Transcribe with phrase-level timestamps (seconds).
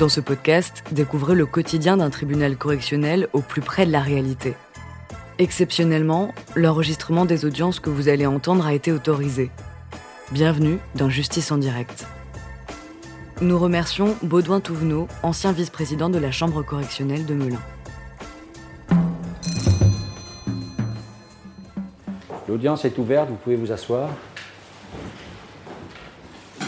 [0.00, 4.54] Dans ce podcast, découvrez le quotidien d'un tribunal correctionnel au plus près de la réalité.
[5.38, 9.50] Exceptionnellement, l'enregistrement des audiences que vous allez entendre a été autorisé.
[10.32, 12.06] Bienvenue dans Justice en direct.
[13.42, 17.60] Nous remercions Baudouin Touvenot, ancien vice-président de la Chambre correctionnelle de Melun.
[22.48, 24.08] L'audience est ouverte, vous pouvez vous asseoir.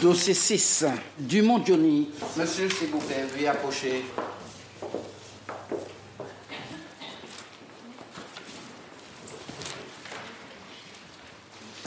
[0.02, 0.84] Dossier 6,
[1.16, 2.08] Dumont Johnny.
[2.36, 4.02] Monsieur, s'il vous plaît, veuillez approcher.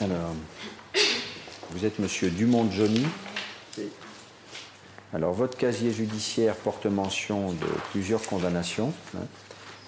[0.02, 0.34] Alors,
[1.72, 3.06] vous êtes monsieur Dumont Johnny.
[5.14, 8.94] Alors, votre casier judiciaire porte mention de plusieurs condamnations.
[9.18, 9.26] hein.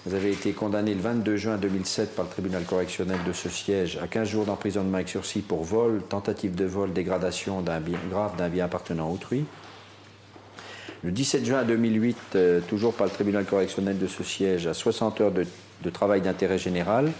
[0.06, 3.98] Vous avez été condamné le 22 juin 2007 par le tribunal correctionnel de ce siège
[4.00, 8.36] à 15 jours d'emprisonnement avec sursis pour vol, tentative de vol, dégradation d'un bien grave
[8.36, 9.44] d'un bien appartenant à autrui.
[11.02, 15.20] Le 17 juin 2008, euh, toujours par le tribunal correctionnel de ce siège, à 60
[15.20, 17.12] heures de, travail d'intérêt général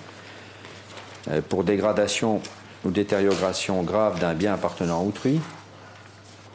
[1.31, 2.41] euh, pour dégradation
[2.84, 5.41] ou détérioration grave d'un bien appartenant à autrui.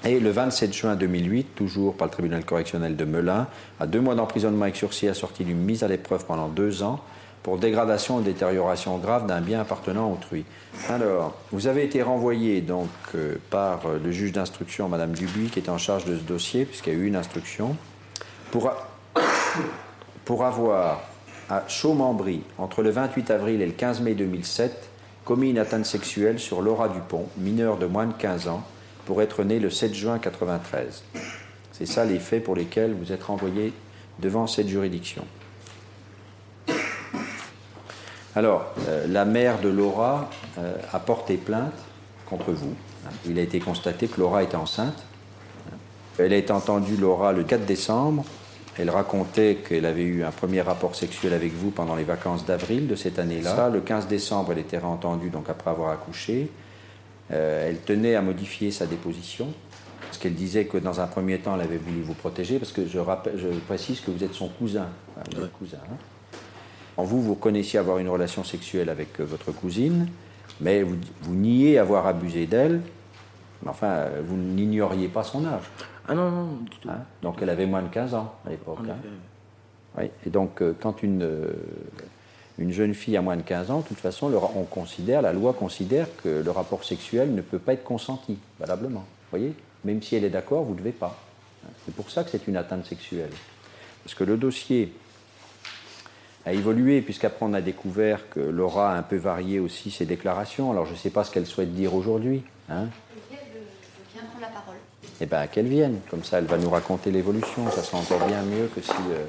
[0.06, 3.48] Et le 27 juin 2008, toujours par le tribunal correctionnel de Melun,
[3.80, 7.00] à deux mois d'emprisonnement avec sursis assorti d'une mise à l'épreuve pendant deux ans
[7.42, 10.44] pour dégradation ou détérioration grave d'un bien appartenant à autrui.
[10.90, 15.60] Alors, vous avez été renvoyé donc euh, par euh, le juge d'instruction, Madame Dubuis, qui
[15.60, 17.76] est en charge de ce dossier, puisqu'il y a eu une instruction,
[18.52, 18.72] pour,
[20.26, 21.02] pour avoir
[21.50, 24.90] à Chaumembry, entre le 28 avril et le 15 mai 2007,
[25.24, 28.64] commis une atteinte sexuelle sur Laura Dupont, mineure de moins de 15 ans,
[29.06, 31.04] pour être née le 7 juin 93.
[31.72, 33.74] C'est ça les faits pour lesquels vous êtes renvoyé
[34.20, 35.26] devant cette juridiction.
[38.36, 41.74] Alors, euh, la mère de Laura euh, a porté plainte
[42.26, 42.74] contre vous.
[43.28, 45.04] Il a été constaté que Laura était enceinte.
[46.18, 48.24] Elle a été entendue, Laura, le 4 décembre.
[48.78, 52.88] Elle racontait qu'elle avait eu un premier rapport sexuel avec vous pendant les vacances d'avril
[52.88, 53.70] de cette année-là.
[53.70, 56.50] Le 15 décembre, elle était réentendue donc après avoir accouché.
[57.32, 59.48] Euh, elle tenait à modifier sa déposition.
[60.02, 62.86] Parce qu'elle disait que dans un premier temps, elle avait voulu vous protéger, parce que
[62.86, 64.88] je, rappelle, je précise que vous êtes son cousin.
[65.16, 65.78] Enfin, vous êtes cousin.
[65.92, 65.96] hein.
[66.98, 70.08] En vous, vous connaissiez avoir une relation sexuelle avec euh, votre cousine,
[70.62, 72.82] mais vous, vous niez avoir abusé d'elle.
[73.66, 75.64] Enfin, euh, vous n'ignoriez pas son âge.
[76.08, 76.90] Ah non, non, du tout.
[76.90, 77.00] hein.
[77.24, 78.80] Donc elle avait moins de 15 ans à l'époque.
[78.88, 78.96] Hein.
[79.98, 81.24] Oui, et donc, euh, quand une,
[82.60, 85.54] une jeune fille a moins de 15 ans, de toute façon, on considère, la loi
[85.54, 89.00] considère que le rapport sexuel ne peut pas être consenti, valablement.
[89.00, 89.54] Vous voyez?
[89.84, 91.18] Même si elle est d'accord, vous ne devez pas.
[91.86, 93.32] C'est pour ça que c'est une atteinte sexuelle.
[94.04, 94.94] Parce que le dossier
[96.46, 100.72] a évolué, puisqu'après on a découvert que Laura a un peu varié aussi ses déclarations.
[100.72, 102.44] Alors je ne sais pas ce qu'elle souhaite dire aujourd'hui.
[102.70, 104.76] Je viens prendre la parole.
[105.22, 106.00] eh bien, qu'elle vienne.
[106.10, 107.70] Comme ça, elle va nous raconter l'évolution.
[107.72, 109.26] Ça sera encore bien mieux que si euh,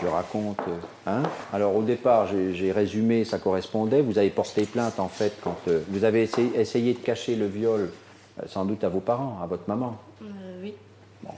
[0.00, 0.60] je raconte.
[1.06, 1.22] hein
[1.52, 4.00] Alors, au départ, j'ai résumé, ça correspondait.
[4.00, 7.46] Vous avez porté plainte, en fait, quand euh, vous avez essayé, essayé de cacher le
[7.46, 7.90] viol,
[8.38, 9.98] euh, sans doute à vos parents, à votre maman.
[10.22, 10.26] Euh,
[10.62, 10.74] oui.
[11.22, 11.32] Bon,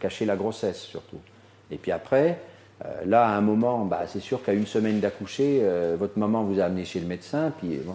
[0.00, 1.18] cacher la grossesse, surtout.
[1.70, 2.40] Et puis après,
[3.04, 5.62] là, à un moment, bah, c'est sûr qu'à une semaine d'accoucher,
[5.98, 7.94] votre maman vous a amené chez le médecin, puis bon,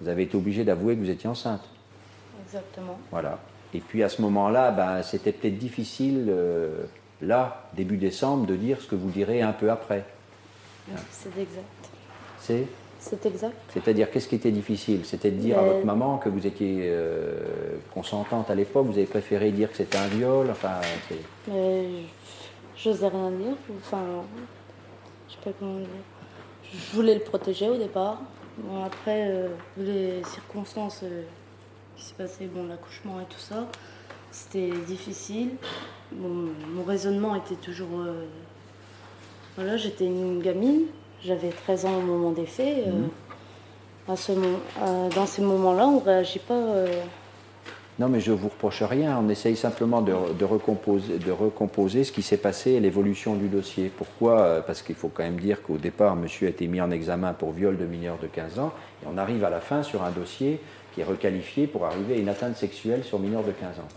[0.00, 1.62] vous avez été obligé d'avouer que vous étiez enceinte.
[2.44, 2.98] Exactement.
[3.10, 3.38] Voilà.
[3.74, 6.32] Et puis à ce moment-là, ben, c'était peut-être difficile,
[7.22, 10.04] là, début décembre, de dire ce que vous direz un peu après.
[11.10, 11.64] C'est exact.
[12.38, 12.66] C'est,
[13.00, 13.54] C'est exact.
[13.74, 15.04] c'est-à-dire, qu'est-ce qui était difficile?
[15.04, 17.36] C'était de dire à Mais- votre maman que vous étiez euh,
[17.92, 20.80] consentante à l'époque, vous avez préféré dire que c'était un viol, enfin,
[21.48, 21.84] Mais
[22.76, 23.56] je n'osais rien dire.
[23.78, 24.02] Enfin,
[25.28, 25.86] je sais pas comment dire.
[26.72, 28.18] Je voulais le protéger au départ.
[28.58, 31.22] Bon, après, euh, les circonstances euh,
[31.96, 33.66] qui s'est passé, bon, l'accouchement et tout ça,
[34.38, 35.50] c'était difficile.
[36.12, 37.88] Mon raisonnement était toujours.
[38.06, 38.24] euh,
[39.56, 40.82] voilà, j'étais une gamine.
[41.24, 42.86] J'avais 13 ans au moment des faits.
[42.86, 46.54] euh, à ce euh, dans ces moments-là, on ne réagit pas.
[46.54, 46.86] euh,
[47.98, 49.18] Non, mais je ne vous reproche rien.
[49.22, 53.48] On essaye simplement de, de recomposer, de recomposer ce qui s'est passé et l'évolution du
[53.48, 53.90] dossier.
[53.94, 54.62] Pourquoi?
[54.66, 57.50] Parce qu'il faut quand même dire qu'au départ, monsieur a été mis en examen pour
[57.50, 58.72] viol de mineur de 15 ans.
[59.02, 60.60] Et on arrive à la fin sur un dossier
[60.94, 63.88] qui est requalifié pour arriver à une atteinte sexuelle sur mineur de 15 ans.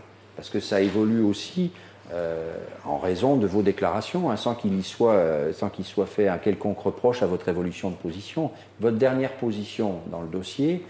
[0.42, 1.70] Parce que ça évolue aussi
[2.12, 6.08] euh, en raison de vos déclarations, hein, sans qu'il y soit, euh, sans qu'il soit
[6.08, 8.50] fait un quelconque reproche à votre évolution de position.
[8.80, 10.84] Votre dernière position dans le dossier,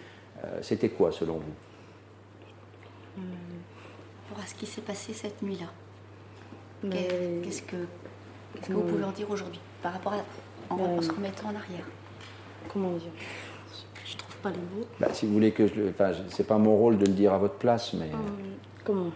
[0.46, 3.22] euh, c'était quoi selon vous?
[4.30, 5.68] Pour ce qui s'est passé cette nuit-là.
[6.82, 7.76] Mais- Qu'est-ce que,
[8.56, 11.48] qu'est-ce que vous pouvez en dire aujourd'hui par rapport à en, Euh, en se remettant
[11.50, 11.86] en arrière?
[12.72, 13.12] Comment dire?
[14.06, 14.88] Je trouve pas les mots.
[14.98, 15.90] Bah, si vous voulez que je le.
[15.90, 18.10] Enfin, c'est pas mon rôle de le dire à votre place, mais,
[18.86, 19.12] Comment?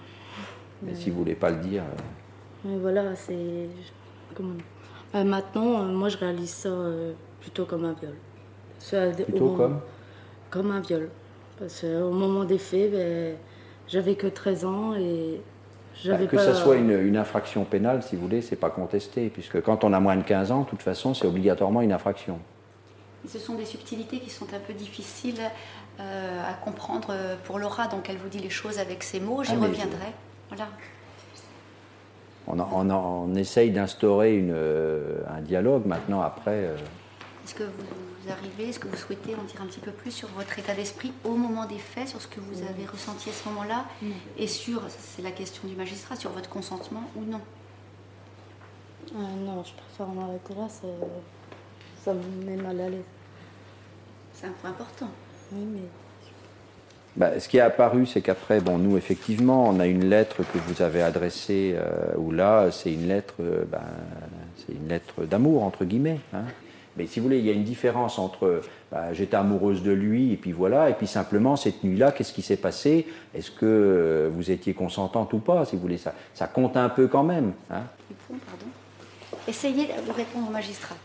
[0.81, 1.83] Mais si vous voulez pas le dire.
[1.83, 2.01] euh,
[2.65, 3.67] Mais voilà, c'est.
[4.35, 4.53] Comment
[5.15, 8.13] euh, Maintenant, euh, moi, je réalise ça euh, plutôt comme un viol.
[8.79, 9.79] Ça, Plutôt moment- comme?
[10.49, 11.09] Comme un viol.
[11.59, 13.35] Parce qu'au moment des faits, ben,
[13.87, 15.41] j'avais que 13 ans et
[16.03, 16.43] j'avais Bah, que pas.
[16.43, 19.93] ça soit une, une infraction pénale, si vous voulez, c'est pas contesté, puisque quand on
[19.93, 22.39] a moins de 15 ans, de toute façon, c'est obligatoirement une infraction.
[23.27, 25.39] Ce sont des subtilités qui sont un peu difficiles
[25.99, 29.43] euh, à comprendre euh, pour Laura, donc elle vous dit les choses avec ses mots,
[29.43, 30.13] j'y Ah, mais reviendrai.
[30.55, 30.69] Voilà.
[32.47, 36.65] On, essaye d'instaurer euh, un dialogue maintenant, après.
[36.65, 36.77] euh,
[37.43, 40.27] Est-ce que vous, arrivez, est-ce que vous souhaitez en dire un petit peu plus sur
[40.29, 43.49] votre état d'esprit au moment des faits, sur ce que vous avez ressenti à ce
[43.49, 43.85] moment-là,
[44.37, 47.41] et sur, c'est la question du magistrat, sur votre consentement ou non?
[49.15, 50.87] Ah non, je préfère en arrêter là, ça,
[52.03, 53.03] ça me met mal à l'aise.
[54.33, 55.09] C'est un point important.
[55.51, 56.04] Oui, mais.
[57.15, 60.57] Bah, ce qui est apparu, c'est qu'après, bon, nous, effectivement, on a une lettre que
[60.67, 63.79] vous avez adressée, euh, où là, c'est une lettre, euh, ben,
[64.57, 66.19] c'est une lettre d'amour, entre guillemets.
[66.33, 66.43] hein.
[66.97, 70.31] Mais si vous voulez, il y a une différence entre bah, j'étais amoureuse de lui,
[70.31, 73.05] et puis voilà, et puis simplement, cette nuit-là, qu'est-ce qui s'est passé?
[73.33, 75.97] Est-ce que euh, vous étiez consentante ou pas, si vous voulez?
[75.97, 77.51] Ça, ça compte un peu quand même.
[77.69, 77.83] hein.
[78.29, 78.65] Pardon.
[79.47, 80.95] Essayez de répondre au magistrat.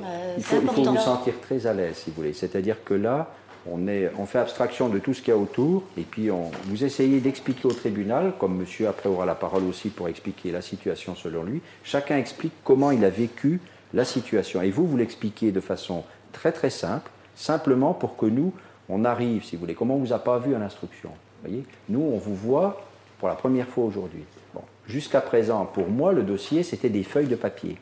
[0.00, 2.32] euh, Il faut, il faut vous sentir très à l'aise, si vous voulez.
[2.32, 3.28] C'est-à-dire que là,
[3.70, 6.28] on, fait abstraction de tout ce qu'il y a autour, et puis
[6.64, 10.62] vous essayez d'expliquer au tribunal, comme monsieur après aura la parole aussi pour expliquer la
[10.62, 11.60] situation selon lui.
[11.82, 13.60] Chacun explique comment il a vécu
[13.94, 14.62] la situation.
[14.62, 18.52] Et vous, vous l'expliquez de façon très très simple, simplement pour que nous,
[18.88, 21.10] on arrive, si vous voulez, comme on ne vous a pas vu à l'instruction.
[21.42, 21.64] Voyez?
[21.88, 22.84] Nous, on vous voit
[23.18, 24.24] pour la première fois aujourd'hui.
[24.54, 24.62] Bon.
[24.86, 27.78] Jusqu'à présent, pour moi, le dossier, c'était des feuilles de papier.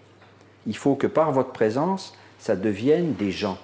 [0.66, 3.58] Il faut que par votre présence, ça devienne des gens.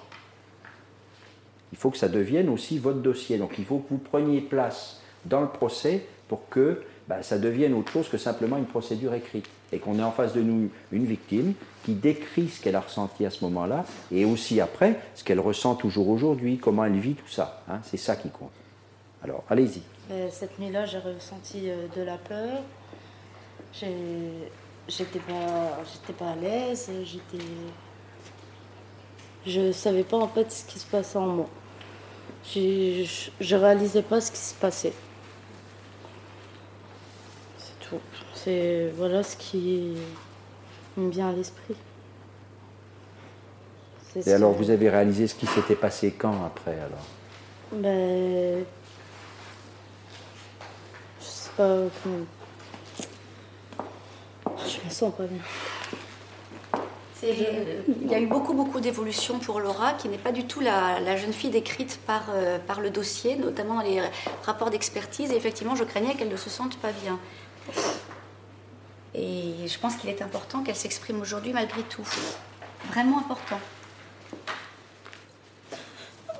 [1.71, 3.37] Il faut que ça devienne aussi votre dossier.
[3.37, 7.73] Donc il faut que vous preniez place dans le procès pour que bah, ça devienne
[7.73, 9.45] autre chose que simplement une procédure écrite.
[9.73, 11.53] Et qu'on ait en face de nous une victime
[11.85, 15.75] qui décrit ce qu'elle a ressenti à ce moment-là et aussi après ce qu'elle ressent
[15.75, 17.63] toujours aujourd'hui, comment elle vit tout ça.
[17.69, 17.79] hein.
[17.83, 18.51] C'est ça qui compte.
[19.23, 19.81] Alors allez-y.
[20.11, 22.59] Euh, Cette nuit-là, j'ai ressenti euh, de la peur.
[23.73, 25.79] J'étais pas,
[26.19, 26.89] pas à l'aise.
[27.05, 27.45] J'étais,
[29.47, 31.49] je savais pas en fait ce qui se passait en moi.
[32.43, 33.05] Je,
[33.39, 34.93] je réalisais pas ce qui se passait.
[37.57, 37.99] C'est tout.
[38.33, 39.95] C'est voilà ce qui
[40.97, 41.75] me vient à l'esprit.
[44.25, 47.05] Et alors vous avez réalisé ce qui s'était passé quand après alors?
[47.71, 48.65] Ben.
[51.21, 52.25] Je sais pas comment.
[54.57, 55.41] Je me sens pas bien.
[57.21, 60.59] C'est- Il y a eu beaucoup, beaucoup d'évolutions pour Laura, qui n'est pas du tout
[60.59, 64.01] la, la jeune fille décrite par, euh, par le dossier, notamment dans les
[64.43, 65.31] rapports d'expertise.
[65.31, 67.19] Et effectivement, je craignais qu'elle ne se sente pas bien.
[69.13, 72.03] Et je pense qu'il est important qu'elle s'exprime aujourd'hui malgré tout.
[72.91, 73.59] Vraiment important.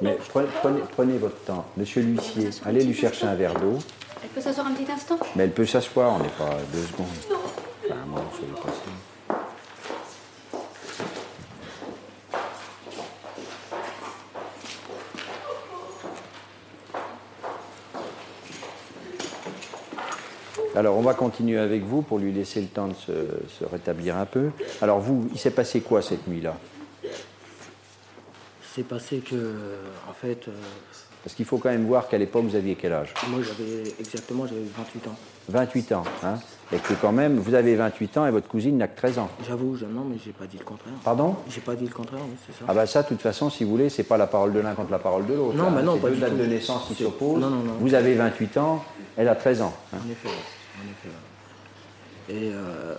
[0.02, 1.66] Mais prenez, prenez- prenez votre temps.
[1.78, 3.78] Monsieur l'huissier, allez lui chercher un verre d'eau.
[4.24, 7.06] Elle peut s'asseoir un petit instant Mais elle peut s'asseoir, on n'est pas deux secondes.
[7.86, 8.91] Enfin, moi, je vais passer.
[20.76, 23.12] Alors, on va continuer avec vous pour lui laisser le temps de se,
[23.60, 24.50] se rétablir un peu.
[24.82, 26.56] Alors, vous, il s'est passé quoi cette nuit-là?
[28.74, 29.36] C'est passé que,
[30.10, 30.52] en fait, euh,
[31.26, 33.14] Parce qu'il faut quand même voir qu'à l'époque, vous aviez quel âge?
[33.28, 35.16] moi j'avais exactement j'avais 28 ans.
[35.50, 36.36] 28 ans, hein?
[36.72, 39.30] Et que quand même, vous avez 28 ans et votre cousine n'a que 13 ans.
[39.46, 40.94] J'avoue, je, non, mais j'ai pas dit le contraire.
[41.04, 41.36] Pardon?
[41.50, 42.66] J'ai pas dit le contraire, oui, c'est ça.
[42.70, 44.74] Ah bah ça, de toute façon, si vous voulez, c'est pas la parole de l'un
[44.74, 45.58] contre la parole de l'autre.
[45.58, 45.74] Non, hein.
[45.76, 46.38] mais non, C'est pas deux du dates tout.
[46.38, 47.42] de naissance qui s'opposent.
[47.42, 47.74] non, non, non.
[47.82, 48.86] Vous avez 28 ans,
[49.18, 49.74] elle a 13 ans.
[49.94, 49.98] hein.
[50.08, 50.30] En effet,
[52.30, 52.96] Et euh,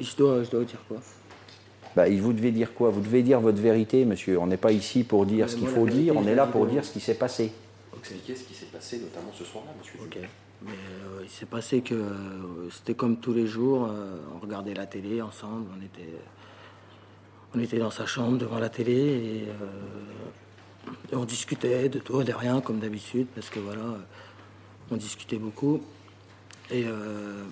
[0.00, 0.98] je dois, je dois dire quoi?
[1.94, 2.90] Bah, il vous devez dire quoi?
[2.90, 4.38] Vous devez dire votre vérité, monsieur.
[4.38, 6.46] On n'est pas ici pour dire Mais ce qu'il faut vérité, dire, on est là
[6.46, 7.52] pour de- dire ce qui s'est passé.
[7.98, 9.98] Expliquer ce qui s'est passé, notamment ce soir-là, monsieur.
[10.04, 10.18] Ok.
[10.62, 14.74] Mais euh, il s'est passé que euh, c'était comme tous les jours, euh, on regardait
[14.74, 16.12] la télé ensemble, on était,
[17.54, 22.20] on était dans sa chambre devant la télé et, euh, et on discutait de tout
[22.20, 23.98] et de rien comme d'habitude parce que voilà, euh,
[24.90, 25.82] on discutait beaucoup
[26.70, 27.42] et, euh,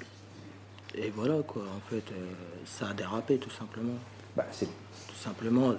[0.94, 2.32] et voilà quoi, en fait, euh,
[2.64, 3.94] ça a dérapé tout simplement.
[4.36, 5.72] Bah, c'est- Tout simplement,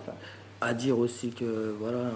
[0.61, 1.97] à dire aussi que voilà.
[1.97, 2.11] euh,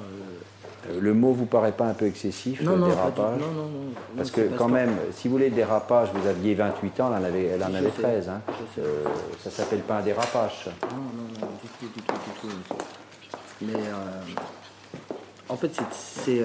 [0.89, 3.91] euh, le mot vous paraît pas un peu excessif, non, non, dérapage non, non, non,
[4.15, 7.25] Parce que quand que- même, si vous voulez dérapage, vous aviez 28 ans, elle en
[7.25, 8.29] avait, elle en avait sais, 13.
[8.29, 8.41] Hein.
[9.43, 10.69] ça s'appelle pas un dérapage.
[10.89, 12.83] Non, non, non, du tout, du tout, du tout.
[13.61, 13.73] Mais
[15.49, 16.41] en fait, c'est,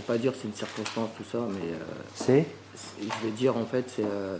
[0.00, 1.78] vais pas dire c'est une circonstance tout ça, mais euh,
[2.14, 2.46] C'est
[3.00, 4.38] je vais dire en fait c'est, euh,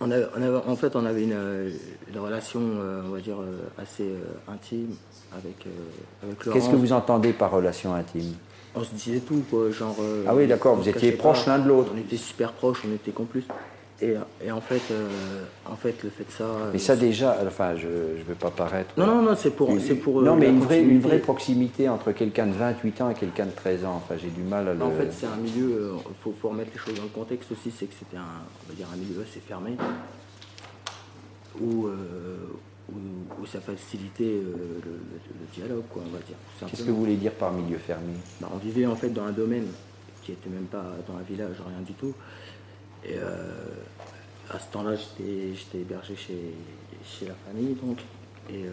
[0.00, 1.36] on En fait, on avait une,
[2.16, 3.38] relation, on va dire,
[3.76, 4.08] assez
[4.46, 4.94] intime
[5.32, 5.66] avec,
[6.22, 6.56] avec Laurent.
[6.56, 8.34] Qu'est-ce que vous entendez par relation intime?
[8.76, 9.72] On se disait tout, quoi.
[9.72, 9.96] Genre,
[10.28, 11.90] ah oui, d'accord, vous étiez proches l'un de l'autre.
[11.92, 13.48] On était super proches, on était complices.
[14.00, 14.14] Et,
[14.44, 15.08] et, en, fait, euh,
[15.66, 16.44] en fait, le fait de ça.
[16.72, 18.90] Mais ça, déjà, enfin, je ne veux pas paraître.
[18.96, 19.70] Non, non, non, c'est pour.
[19.80, 23.14] c'est pour non, mais une vraie, une vraie proximité entre quelqu'un de 28 ans et
[23.14, 23.94] quelqu'un de 13 ans.
[23.96, 24.82] Enfin, j'ai du mal à le.
[24.82, 25.94] En fait, c'est un milieu.
[26.08, 27.72] Il faut, faut, remettre les choses dans le contexte aussi.
[27.76, 29.72] C'est que c'était un, on va dire un milieu assez fermé.
[31.60, 31.96] Où, euh,
[32.92, 36.36] où, où, ça facilitait euh, le, le, dialogue, quoi, on va dire.
[36.70, 38.12] Qu'est-ce que vous voulez dire par milieu fermé?
[38.40, 39.66] Bah, On vivait en fait dans un domaine
[40.22, 42.14] qui n'était même pas dans un village, rien du tout.
[43.04, 43.52] Et euh,
[44.50, 47.98] à ce temps-là, j'étais hébergé chez, la famille, donc.
[48.50, 48.70] Et, euh,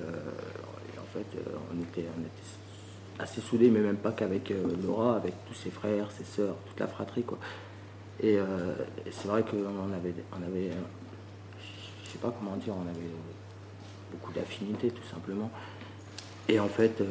[0.97, 4.53] en fait, euh, on était, on était assez soudés, mais même pas qu'avec
[4.83, 7.37] Laura, avec tous ses frères, ses sœurs, toute la fratrie, quoi.
[8.21, 8.37] Et,
[9.11, 10.71] c'est vrai qu'on avait, on avait,
[12.03, 13.11] je sais pas comment dire, on avait
[14.11, 15.51] beaucoup d'affinités, tout simplement.
[16.47, 17.01] Et en fait,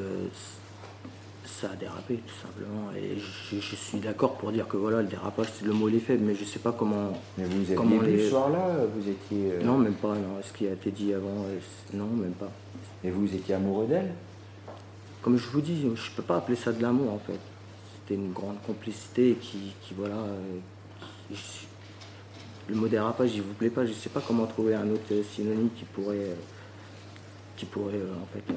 [1.45, 2.91] ça a dérapé tout simplement.
[2.97, 6.35] Et je, suis d'accord pour dire que voilà, le dérapage, le mot est faible, mais
[6.35, 7.13] je sais pas comment.
[7.39, 8.25] Mais vous êtes comment les...
[8.25, 9.53] ce soir-là Vous étiez.
[9.53, 10.15] Euh, non, même pas.
[10.15, 10.41] Non.
[10.43, 11.59] Ce qui a été dit avant, euh,
[11.93, 12.51] non, même pas.
[13.03, 14.13] Et vous étiez amoureux d'elle?
[15.23, 17.41] Comme je vous dis, je peux pas appeler ça de l'amour en fait.
[17.95, 20.17] C'était une grande complicité qui, qui voilà.
[20.17, 21.35] Euh,
[22.69, 23.85] le mot dérapage, il vous plaît pas.
[23.85, 26.35] Je sais pas comment trouver un autre synonyme qui pourrait,
[27.57, 28.55] qui pourrait en fait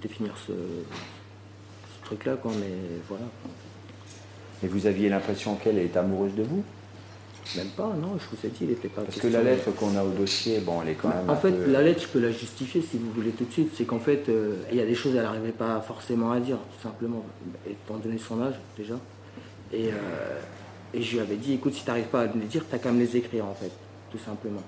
[0.00, 0.52] définir ce
[2.06, 2.72] truc-là, quoi, mais
[3.08, 3.26] voilà.
[4.62, 6.64] Et vous aviez l'impression qu'elle est amoureuse de vous?
[7.56, 9.02] Même pas, non, je vous ai dit, il n'était pas.
[9.02, 11.30] Parce que la lettre qu'on a au dossier, bon, elle est quand même.
[11.30, 13.70] En fait, la lettre, je peux la justifier si vous voulez tout de suite.
[13.74, 16.56] C'est qu'en fait, euh, il y a des choses qu'elle n'arrivait pas forcément à dire,
[16.56, 17.24] tout simplement,
[17.68, 18.98] étant donné son âge, déjà.
[19.72, 20.40] Et, euh,
[20.92, 22.78] et je lui avais dit, écoute, si tu n'arrives pas à me les dire, tu
[22.78, 23.70] qu'à me les écrire, en fait,
[24.10, 24.62] tout simplement.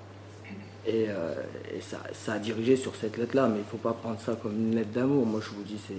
[0.86, 1.34] Et, euh,
[1.76, 4.38] et ça, ça, a dirigé sur cette lettre-là, mais il ne faut pas prendre ça
[4.40, 5.26] comme une lettre d'amour.
[5.26, 5.94] Moi, je vous dis, c'est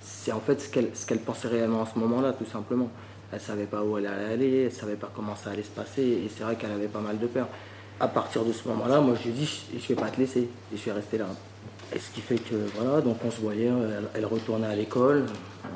[0.00, 2.90] c'est en fait ce qu'elle pensait réellement à ce moment-là, tout simplement.
[3.32, 6.02] Elle savait pas où elle allait aller, elle savait pas comment ça allait se passer,
[6.02, 7.48] et c'est vrai qu'elle avait pas mal de peur.
[8.00, 10.48] À partir de ce moment-là, moi je lui ai dit, je, vais pas te laisser,
[10.72, 11.26] et je vais rester là.
[11.94, 13.70] Et ce qui fait que voilà, donc on se voyait,
[14.14, 15.26] elle, retournait à l'école,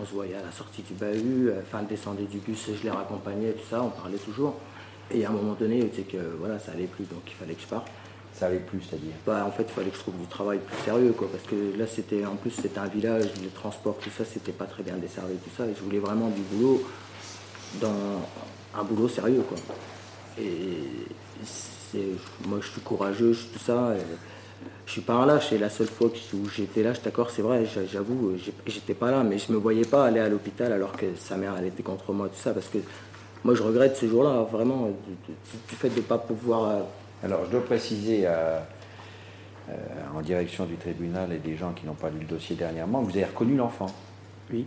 [0.00, 2.90] on se voyait à la sortie du bahut, enfin elle descendait du bus, je les
[2.90, 4.56] raccompagnais, tout ça, on parlait toujours.
[5.10, 7.54] Et à un moment donné, tu sais que voilà, ça allait plus, donc il fallait
[7.54, 7.88] que je parte.
[8.34, 10.76] Ça allait plus, c'est-à-dire bah, En fait, il fallait que je trouve du travail plus
[10.84, 14.24] sérieux, quoi, parce que là, c'était en plus, c'était un village, les transports, tout ça,
[14.24, 16.82] c'était pas très bien desservi, tout ça, et je voulais vraiment du boulot
[17.80, 18.22] dans
[18.74, 19.58] un boulot sérieux, quoi.
[20.38, 22.08] Et
[22.46, 23.94] moi, je suis courageux, tout ça.
[24.86, 27.66] je suis pas un lâche, c'est la seule fois où j'étais lâche, d'accord, c'est vrai,
[27.90, 28.32] j'avoue,
[28.66, 31.54] j'étais pas là, mais je me voyais pas aller à l'hôpital alors que sa mère,
[31.58, 32.78] elle était contre moi, tout ça, parce que
[33.44, 36.84] moi, je regrette ce jour-là, vraiment, du, fait de ne pas pouvoir
[37.24, 38.26] alors, je dois préciser
[39.68, 39.74] euh,
[40.14, 43.10] en direction du tribunal et des gens qui n'ont pas lu le dossier dernièrement, vous
[43.10, 43.86] avez reconnu l'enfant
[44.52, 44.66] Oui.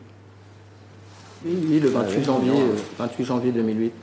[1.46, 2.54] Oui, le 28, janvier,
[2.98, 3.94] 28 euh, janvier 2008.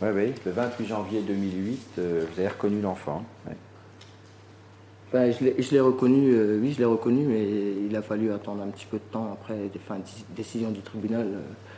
[0.00, 3.24] Oui, oui, le 28 janvier 2008, euh, vous avez reconnu l'enfant.
[5.12, 7.46] Ben, je l'ai reconnu, oui, je l'ai reconnu, mais
[7.88, 9.98] il a fallu attendre un petit peu de temps après des fins,
[10.36, 11.26] décision du tribunal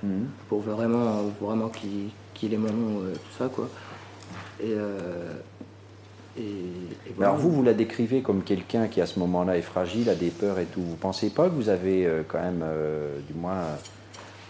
[0.03, 0.27] mhm.
[0.49, 3.69] pour vraiment, vraiment qu'il ait mon nom, tout ça, quoi.
[4.65, 5.33] Euh,
[6.39, 6.43] et,
[7.21, 10.31] Alors vous, vous la décrivez comme quelqu'un qui à ce moment-là est fragile, a des
[10.31, 10.81] peurs et tout.
[10.81, 13.63] Vous pensez pas que vous avez euh, quand même, euh, du moins,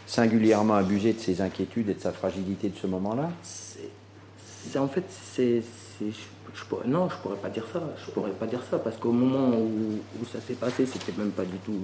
[0.07, 3.31] singulièrement abusé de ses inquiétudes et de sa fragilité de ce moment-là?
[3.43, 5.63] C'est en fait, c'est,
[6.01, 7.81] je, non, je pourrais pas dire ça.
[8.05, 11.45] Je pourrais pas dire ça parce qu'au moment où, ça s'est passé, c'était même pas
[11.45, 11.79] du tout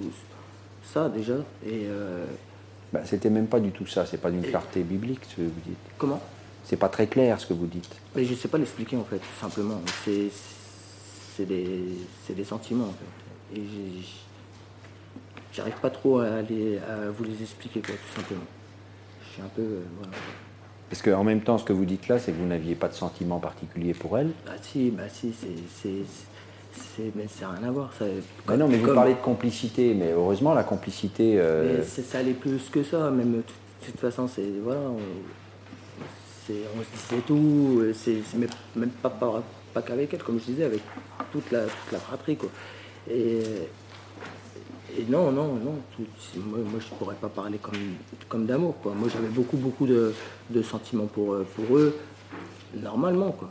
[0.85, 1.37] ça déjà.
[1.67, 1.87] Et
[2.93, 4.05] bah, c'était même pas du tout ça.
[4.05, 5.79] C'est pas d'une clarté biblique, ce que vous dites.
[5.97, 6.21] Comment?
[6.67, 7.95] C'est pas très clair ce que vous dites.
[8.15, 9.81] Mais je sais pas l'expliquer en fait, tout simplement.
[10.05, 11.85] C'est des,
[12.29, 13.61] des sentiments en fait.
[13.61, 13.65] Et
[15.53, 18.45] j'arrive pas trop à, aller, à vous les expliquer quoi, tout simplement.
[19.23, 19.63] Je suis un peu.
[19.63, 20.13] Euh, voilà.
[20.91, 22.95] Parce qu'en même temps, ce que vous dites là, c'est que vous n'aviez pas de
[22.95, 24.33] sentiment particulier pour elle.
[24.45, 25.91] Bah si, bah si, c'est.
[27.15, 27.93] Mais ça n'a rien à voir.
[27.99, 28.05] Ça,
[28.49, 31.39] mais non, mais vous parlez de complicité, mais heureusement, la complicité.
[31.39, 31.83] Euh...
[31.85, 33.33] ça allait plus que ça, même.
[33.33, 33.43] De
[33.87, 34.51] toute façon, c'est.
[34.63, 34.99] Voilà on
[36.53, 38.23] se disait tout, c'est
[38.77, 40.83] même pas, pas, qu'avec elle, comme je disais, avec
[41.33, 42.37] toute la, la fratrie.
[42.37, 42.51] Quoi.
[43.11, 43.43] Et,
[44.99, 45.79] et non, non, non,
[46.37, 47.75] moi, moi, je pourrais pas parler comme,
[48.29, 48.75] comme d'amour.
[48.83, 48.93] Quoi.
[48.95, 50.15] Moi j'avais beaucoup, beaucoup de,
[50.51, 51.97] de, sentiments pour, pour eux,
[52.75, 53.33] normalement.
[53.33, 53.51] Quoi.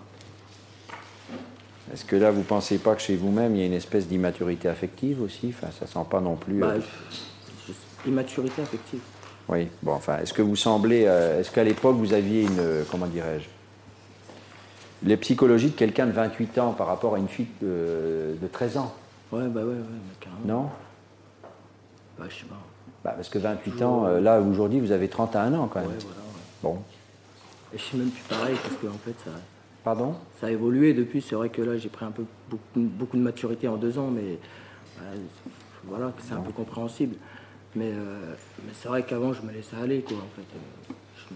[1.94, 4.68] Est-ce que là, vous pensez pas que chez vous-même, il y a une espèce d'immaturité
[4.68, 5.50] affective aussi?
[5.50, 6.60] Enfin, ça sent pas non plus.
[6.60, 6.82] Bah, euh,
[8.08, 9.02] immaturité affective.
[9.48, 12.84] Oui, bon, enfin, est-ce que vous semblez, euh, est-ce qu'à l'époque vous aviez une, euh,
[12.90, 13.46] comment dirais-je,
[15.08, 18.78] les psychologies de quelqu'un de 28 ans par rapport à une fille de, de 13
[18.78, 18.94] ans?
[19.32, 20.64] Ouais, bah ouais, ouais, mais carrément.
[20.64, 20.70] Non?
[22.18, 22.56] Bah, je sais pas.
[23.04, 25.96] bah, Parce que 28 ans, euh, là, aujourd'hui, vous avez 31 ans quand Ouais, même.
[26.00, 26.16] voilà.
[26.18, 26.24] ouais.
[26.64, 26.78] Bon.
[27.74, 29.32] Et je suis même plus pareil parce que en fait, ça,
[29.84, 30.16] Pardon?
[30.40, 31.22] ça a évolué depuis.
[31.22, 34.10] C'est vrai que là, j'ai pris un peu beaucoup, beaucoup de maturité en deux ans,
[34.10, 34.40] mais
[35.88, 37.16] voilà, c'est un peu compréhensible.
[37.76, 40.04] Mais, euh, mais c'est vrai qu'avant, je me laissais aller.
[40.12, 41.36] Euh,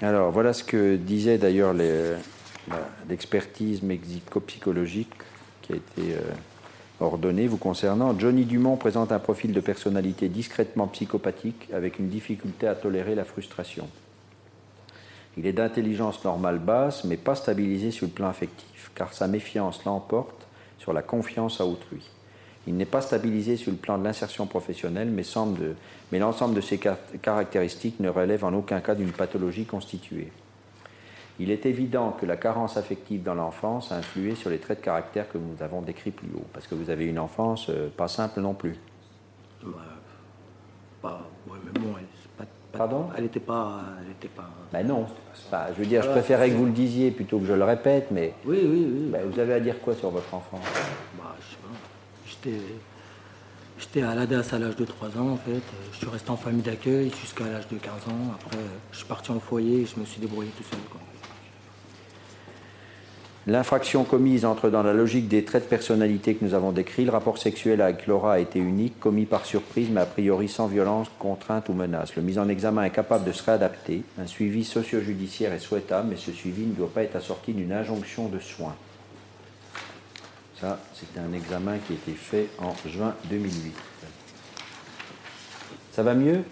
[0.00, 1.74] Alors, voilà ce que disait d'ailleurs
[3.08, 5.12] l'expertise médico-psychologique
[5.62, 6.20] qui a été euh,
[7.00, 8.18] ordonnée vous concernant.
[8.18, 13.24] Johnny Dumont présente un profil de personnalité discrètement psychopathique avec une difficulté à tolérer la
[13.24, 13.88] frustration.
[15.36, 19.84] Il est d'intelligence normale basse, mais pas stabilisé sur le plan affectif, car sa méfiance
[19.84, 20.46] l'emporte
[20.78, 22.08] sur la confiance à autrui.
[22.66, 25.76] Il n'est pas stabilisé sur le plan de l'insertion professionnelle, mais, semble
[26.12, 30.32] mais l'ensemble de car- caractéristiques ne relève en aucun cas d'une pathologie constituée.
[31.38, 34.84] Il est évident que la carence affective dans l'enfance a influé sur les traits de
[34.84, 38.08] caractère que nous avons décrits plus haut, parce que vous avez une enfance euh, pas
[38.08, 38.76] simple non plus.
[41.02, 42.04] bah, ouais, mais bon, elle,
[42.38, 43.06] pas, pas- Pardon?
[43.16, 43.80] Elle était pas.
[44.04, 45.06] Elle était pas Ben non.
[45.46, 48.08] Enfin, je veux dire, je préférais que vous le disiez plutôt que je le répète,
[48.10, 49.08] mais oui, oui, oui.
[49.10, 50.60] ben, vous avez à dire quoi sur votre enfant
[51.18, 51.56] Bah, je.
[53.78, 55.62] J'étais, à l'ADAS à l'âge de 3 ans, en fait.
[55.92, 58.34] Je suis resté en famille d'accueil jusqu'à l'âge de 15 ans.
[58.34, 58.58] Après,
[58.92, 60.78] je suis parti en foyer et je me suis débrouillé tout seul.
[63.46, 67.04] L'infraction commise entre dans la logique des traits de personnalité que nous avons décrits.
[67.04, 70.66] Le rapport sexuel avec Laura a été unique, commis par surprise, mais a priori sans
[70.66, 72.16] violence, contrainte ou menace.
[72.16, 74.02] Le mis en examen est capable de se réadapter.
[74.18, 78.28] Un suivi socio-judiciaire est souhaitable, mais ce suivi ne doit pas être assorti d'une injonction
[78.28, 78.76] de soins.
[80.60, 83.74] Ça, c'était un examen qui a été fait en juin 2008.
[85.92, 86.44] Ça va mieux?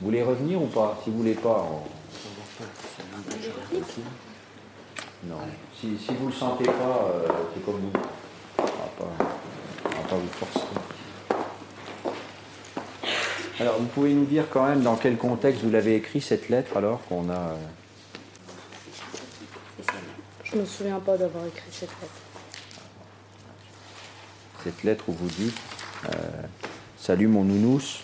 [0.00, 0.98] Vous voulez revenir ou pas?
[1.04, 1.82] Si vous voulez pas, on...
[5.24, 5.36] Non.
[5.80, 7.90] Si, vous ne le sentez pas, euh, c'est comme vous.
[8.58, 8.88] On ne va
[10.08, 10.66] pas, vous forcer.
[13.60, 16.76] Alors, vous pouvez nous dire quand même dans quel contexte vous l'avez écrit cette lettre
[16.76, 17.34] alors qu'on a.
[17.34, 17.56] euh,
[20.44, 22.27] Je me souviens pas d'avoir écrit cette lettre.
[24.64, 25.56] Cette lettre où vous dites
[26.06, 26.14] euh,
[26.96, 28.02] Salut mon nounous.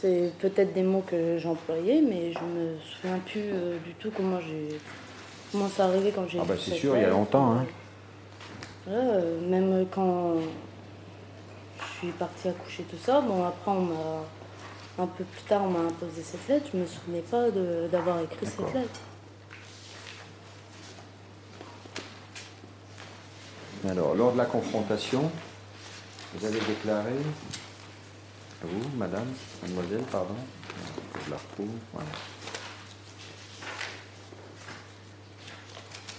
[0.00, 4.40] C'est peut-être des mots que j'employais, mais je me souviens plus euh, du tout comment
[4.40, 4.78] j'ai
[5.50, 7.52] comment ça arrivé quand j'ai Ah bah c'est sûr, il y a longtemps.
[7.52, 7.66] Hein.
[8.88, 10.36] Euh, même quand
[11.78, 15.70] je suis partie accoucher tout ça, bon après on m'a un peu plus tard on
[15.70, 17.50] m'a imposé cette lettre, je me souvenais pas
[17.90, 19.00] d'avoir écrit cette lettre.
[23.86, 25.30] Alors, lors de la confrontation,
[26.34, 27.12] vous avez déclaré,
[28.62, 29.26] vous, madame,
[29.62, 30.34] mademoiselle, pardon,
[31.24, 32.08] je la retrouve, voilà.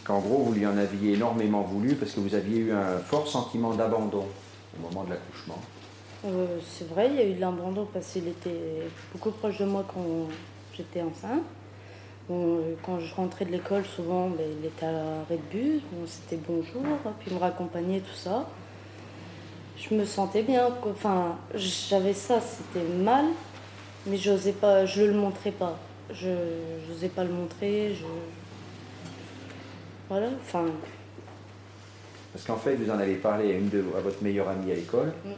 [0.09, 3.27] qu'en gros, vous lui en aviez énormément voulu parce que vous aviez eu un fort
[3.27, 4.25] sentiment d'abandon
[4.75, 5.59] au moment de l'accouchement.
[6.25, 9.65] Euh, c'est vrai, il y a eu de l'abandon parce qu'il était beaucoup proche de
[9.65, 10.27] moi quand
[10.75, 11.43] j'étais enceinte.
[12.31, 16.05] Euh, quand je rentrais de l'école, souvent, ben, il était à l'arrêt de bus, bon,
[16.05, 16.83] c'était bonjour,
[17.19, 18.47] puis il me raccompagnait, tout ça.
[19.77, 23.25] Je me sentais bien, enfin, j'avais ça, c'était mal,
[24.05, 25.77] mais j'osais pas, je le montrais pas.
[26.11, 26.29] Je
[26.89, 28.05] n'osais pas le montrer, je...
[30.09, 30.65] Voilà, enfin,
[32.33, 34.75] Parce qu'en fait, vous en avez parlé à, une de, à votre meilleure amie à
[34.75, 35.29] l'école, Mm.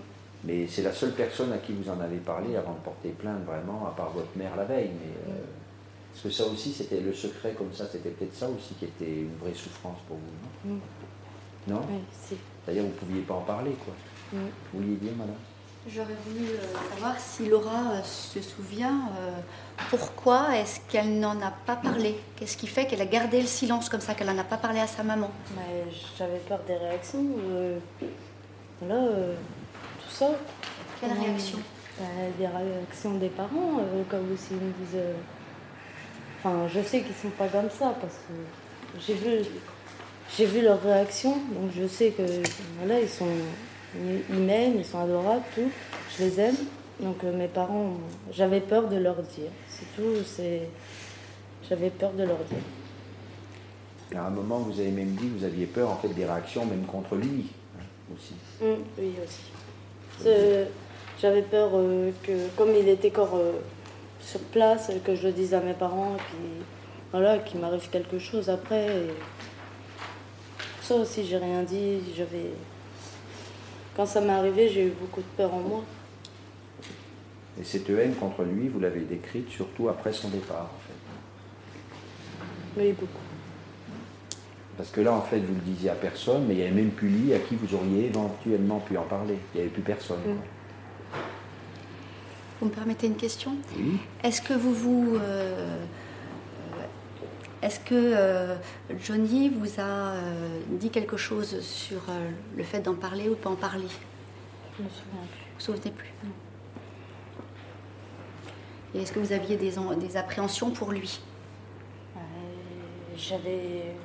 [0.45, 3.45] mais c'est la seule personne à qui vous en avez parlé avant de porter plainte
[3.45, 4.91] vraiment, à part votre mère la veille.
[4.99, 5.37] Mais, euh,
[6.11, 9.05] Parce que ça aussi, c'était le secret comme ça, c'était peut-être ça aussi qui était
[9.21, 10.79] une vraie souffrance pour vous, non Mm.
[11.67, 12.35] Non oui, si.
[12.65, 13.93] C'est-à-dire vous ne pouviez pas en parler, quoi.
[14.33, 14.37] Mm.
[14.73, 15.35] Vous vouliez dire, madame?
[15.87, 19.31] J'aurais voulu euh, savoir si Laura euh, se souvient euh,
[19.89, 22.19] pourquoi est-ce qu'elle n'en a pas parlé?
[22.35, 24.79] Qu'est-ce qui fait qu'elle a gardé le silence comme ça, qu'elle n'en a pas parlé
[24.79, 25.31] à sa maman?
[25.55, 27.25] Mais j'avais peur des réactions.
[27.49, 27.79] euh,
[28.79, 29.35] voilà, euh,
[30.03, 30.27] tout ça.
[30.99, 31.57] Quelle réaction?
[31.99, 32.05] Bah,
[32.37, 35.01] Des réactions des parents, euh, comme s'ils me disent.
[36.43, 38.33] Enfin, je sais qu'ils sont pas comme ça parce que
[38.99, 39.45] j'ai vu,
[40.35, 42.23] j'ai vu leurs réactions, donc je sais que
[42.79, 43.27] voilà, ils sont,
[43.95, 45.69] ils ils m'aiment, ils sont adorables, tout.
[46.17, 46.55] Je les aime.
[46.99, 47.93] Donc euh, mes parents,
[48.31, 49.51] j'avais peur de leur dire.
[49.69, 50.23] C'est tout.
[50.25, 50.61] C'est,
[51.69, 54.17] j'avais peur de leur dire.
[54.19, 56.65] À un moment, vous avez même dit que vous aviez peur en fait des réactions
[56.65, 57.47] même contre lui
[57.79, 58.33] hein, aussi.
[58.61, 59.51] Mm, oui, aussi.
[60.19, 60.67] C'est-
[61.21, 63.51] J'avais peur euh, que, comme il était encore euh,
[64.21, 66.65] sur place, que je le dise à mes parents, et puis
[67.11, 68.87] voilà, qu'il m'arrive quelque chose après.
[68.87, 69.09] et
[70.81, 71.99] Ça aussi, j'ai rien dit.
[72.15, 72.51] J'avais.
[73.95, 75.83] Quand ça m'est arrivé, j'ai eu beaucoup de peur en moi.
[77.59, 82.81] Et cette haine contre lui, vous l'avez décrite surtout après son départ, en fait.
[82.81, 83.19] Oui, beaucoup.
[84.77, 86.91] Parce que là, en fait, vous le disiez à personne, mais il n'y avait même
[86.91, 89.37] plus lui à qui vous auriez éventuellement pu en parler.
[89.53, 90.21] Il n'y avait plus personne.
[92.61, 93.97] Vous me permettez une question Oui.
[94.23, 95.15] Est-ce que vous vous.
[95.19, 95.83] euh,
[97.63, 98.55] Est-ce que euh,
[99.03, 103.35] Johnny vous a euh, dit quelque chose sur euh, le fait d'en parler ou de
[103.39, 103.87] pas en parler?
[104.77, 105.41] Je me souviens plus.
[105.41, 106.13] Vous vous souvenez plus?
[108.93, 111.19] Et est-ce que vous aviez des, des appréhensions pour lui?
[112.15, 112.19] Euh,
[113.17, 113.95] J'avais.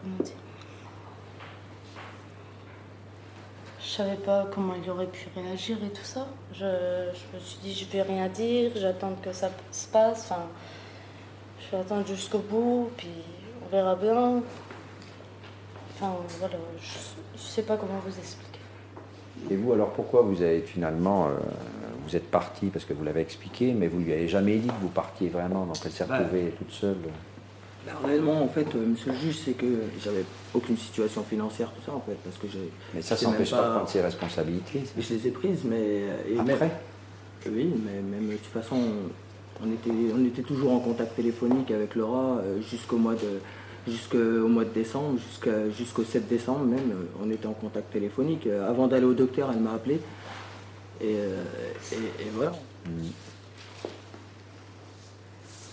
[0.00, 0.34] Comment dire?
[3.86, 6.26] Je savais pas comment il aurait pu réagir et tout ça.
[6.52, 10.28] Je, je me suis dit, je vais rien dire, j'attends que ça se passe.
[10.28, 10.42] Enfin,
[11.60, 13.06] je vais attendre jusqu'au bout, puis
[13.64, 14.42] on verra bien.
[15.94, 18.58] Enfin, voilà, je, je sais pas comment vous expliquer.
[19.50, 21.28] Et vous, alors pourquoi vous avez finalement.
[21.28, 21.36] euh,
[22.04, 22.66] vous êtes parti?
[22.66, 25.64] Parce que vous l'avez expliqué, mais vous lui avez jamais dit que vous partiez vraiment,
[25.64, 26.18] donc elle s'est Bah.
[26.18, 26.96] retrouvée toute seule.
[27.86, 29.66] Bah, réellement, en fait, euh, monsieur le juge, c'est que
[30.02, 32.68] j'avais aucune situation financière, tout ça, en fait, parce que j'ai.
[32.94, 34.80] Mais ça, ça n'empêche pas de prendre ses responsabilités.
[34.84, 34.92] ça.
[35.00, 36.00] Je les ai prises, mais.
[36.28, 36.70] et Après même-
[37.54, 38.76] Oui, mais même de toute façon,
[39.64, 43.40] on était, on était toujours en contact téléphonique avec Laura euh, jusqu'au mois de
[43.90, 45.16] jusqu'au mois de décembre,
[45.78, 48.48] jusqu'au 7 décembre même, euh, on était en contact téléphonique.
[48.48, 50.00] Euh, Avant d'aller au docteur, elle m'a appelé.
[51.00, 51.44] Et, euh,
[51.92, 52.52] et- et voilà.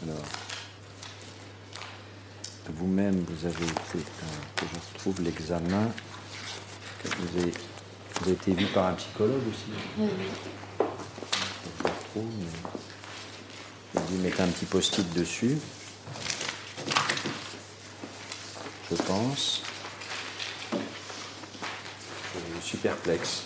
[0.06, 0.18] Alors,
[2.70, 4.00] vous-même, vous avez été, euh,
[4.56, 5.92] que je retrouve l'examen,
[7.04, 9.72] vous avez, vous avez été vu par un psychologue aussi.
[9.98, 10.08] Oui,
[10.80, 12.30] Je le retrouve,
[13.94, 15.58] mais lui mettre un petit post-it dessus.
[18.92, 19.64] Je pense.
[22.60, 23.44] Je suis perplexe.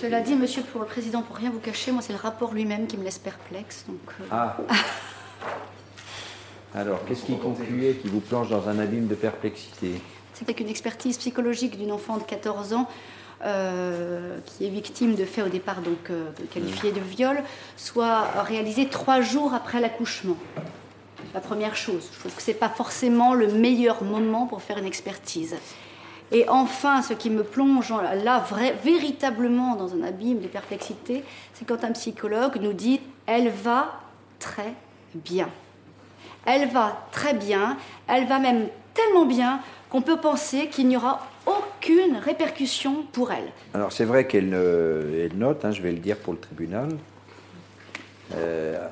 [0.00, 2.86] Cela dit, monsieur pour le président, pour rien vous cacher, moi c'est le rapport lui-même
[2.86, 3.84] qui me laisse perplexe.
[3.86, 4.56] Donc, euh, Ah
[6.74, 10.00] Alors, qu'est-ce qui concluait qui vous plonge dans un abîme de perplexité
[10.34, 12.88] C'était qu'une expertise psychologique d'une enfant de 14 ans
[13.42, 17.42] euh, qui est victime de faits au départ donc euh, qualifiés de viol
[17.74, 20.36] soit réalisée trois jours après l'accouchement.
[21.34, 24.84] La première chose, je trouve que c'est pas forcément le meilleur moment pour faire une
[24.84, 25.56] expertise.
[26.32, 28.44] Et enfin, ce qui me plonge là
[28.84, 34.00] véritablement dans un abîme de perplexité, c'est quand un psychologue nous dit elle va
[34.38, 34.74] très
[35.14, 35.48] bien.
[36.46, 37.76] Elle va très bien,
[38.08, 43.48] elle va même tellement bien qu'on peut penser qu'il n'y aura aucune répercussion pour elle.
[43.74, 46.88] Alors, c'est vrai qu'elle euh, note, hein, je vais le dire pour le tribunal,
[48.34, 48.86] euh,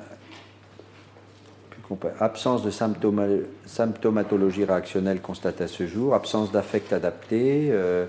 [2.19, 7.69] absence de symptoma- symptomatologie réactionnelle constatée à ce jour, absence d'affect adapté.
[7.71, 8.05] euh,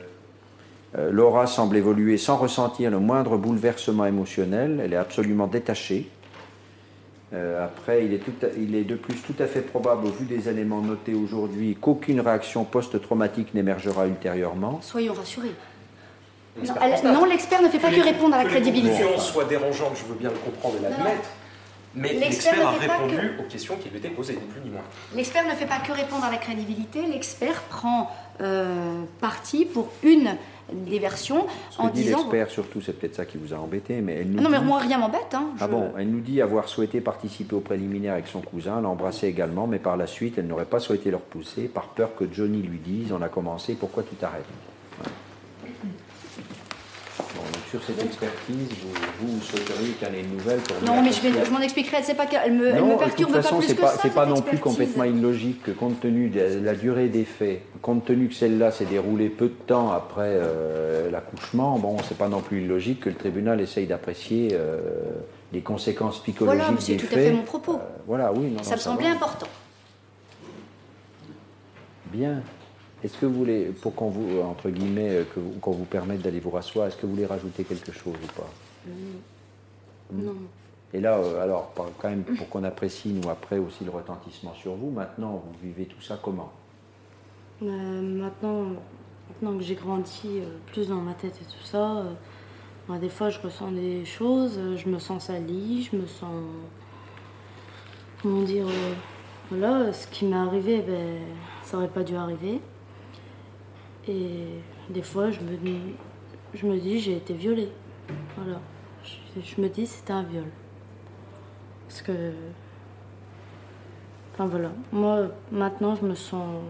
[1.10, 6.10] Laura semble évoluer sans ressentir le moindre bouleversement émotionnel, elle est absolument détachée.
[7.32, 10.10] Euh, après, il est, tout à- il est de plus tout à fait probable, au
[10.10, 14.80] vu des éléments notés aujourd'hui, qu'aucune réaction post-traumatique n'émergera ultérieurement.
[14.82, 15.48] Soyons rassurés.
[16.56, 17.14] Non, L'expert elle- constate.
[17.14, 18.96] non, l'expert ne fait pas que répondre à la Que les crédibilité.
[19.02, 21.28] conclusions soient dérangeantes, je veux bien le comprendre et l'admettre.
[21.94, 24.82] Mais L'expert a répondu aux questions qui lui étaient posées, ni plus ni moins.
[25.14, 30.36] L'expert ne fait pas que répondre à la crédibilité, l'expert prend euh, parti pour une
[30.72, 32.18] des versions Ce que en dit disant...
[32.18, 34.58] l'expert, surtout, c'est peut-être ça qui vous a embêté, mais elle nous Ah non, mais
[34.58, 35.34] dit- moi, rien m'embête.
[35.34, 35.46] Hein.
[35.60, 39.66] Ah bon, elle nous dit avoir souhaité participer au préliminaire avec son cousin, l'embrasser également,
[39.66, 42.78] mais par la suite, elle n'aurait pas souhaité le repousser par peur que Johnny lui
[42.78, 44.44] dise on a commencé, pourquoi tout arrête
[44.98, 45.12] Voilà.
[47.34, 51.10] Bon, donc sur cette expertise, vous, vous souhaiteriez en ait une nouvelle pour Non, mais
[51.12, 52.02] je, m'en expliquerai.
[52.02, 53.88] C'est pas qu'elle me, elle me de perturbe toute façon, pas plus c'est que pas,
[53.88, 53.98] ça.
[54.02, 58.04] c'est pas non plus complètement illogique que compte tenu de la durée des faits, compte
[58.04, 62.40] tenu que celle-là s'est déroulée peu de temps après euh, l'accouchement, bon, c'est pas non
[62.40, 64.80] plus illogique que le tribunal essaye d'apprécier euh,
[65.52, 67.28] les conséquences psychologiques Voilà, mais c'est des tout à faits.
[67.28, 67.74] fait mon propos.
[67.74, 69.46] Euh, voilà, oui, non, Ça non, me semblait important.
[72.06, 72.42] Bien.
[73.02, 76.20] Est-ce que vous voulez, pour qu'on vous, entre guillemets, euh, que vous- qu'on vous permette
[76.22, 78.50] d'aller vous rasseoir, est-ce que vous voulez rajouter quelque chose ou pas?
[80.12, 80.34] Non.
[80.92, 84.74] Et là, euh, alors, quand même, pour qu'on apprécie, nous, après aussi le retentissement sur
[84.74, 86.50] vous, maintenant, vous vivez tout ça comment?
[87.62, 87.66] Euh,
[88.02, 88.64] maintenant,
[89.28, 93.30] maintenant que j'ai grandi euh, plus dans ma tête et tout ça, euh, des fois
[93.30, 96.42] je ressens des choses, je me sens salie, je me sens.
[98.20, 98.66] Comment dire
[99.50, 101.18] Voilà, ce qui m'est arrivé, ben,
[101.62, 102.60] ça aurait pas dû arriver.
[104.10, 104.46] Et
[104.88, 105.56] des fois, je me
[106.52, 107.70] je me dis j'ai été violée.
[108.36, 108.60] Voilà.
[109.04, 110.46] Je, me dis c'était un viol.
[111.86, 112.32] Parce que.
[114.32, 114.72] Enfin voilà.
[114.90, 116.60] Moi, maintenant, je me sens.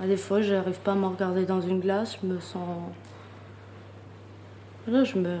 [0.00, 2.80] À des fois, je n'arrive pas à me regarder dans une glace, je me sens.
[4.86, 5.38] Voilà, je me.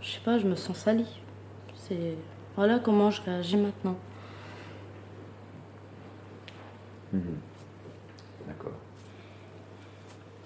[0.00, 1.20] Je sais pas, je me sens salie.
[1.74, 2.16] C'est.
[2.54, 3.96] Voilà comment je réagis maintenant.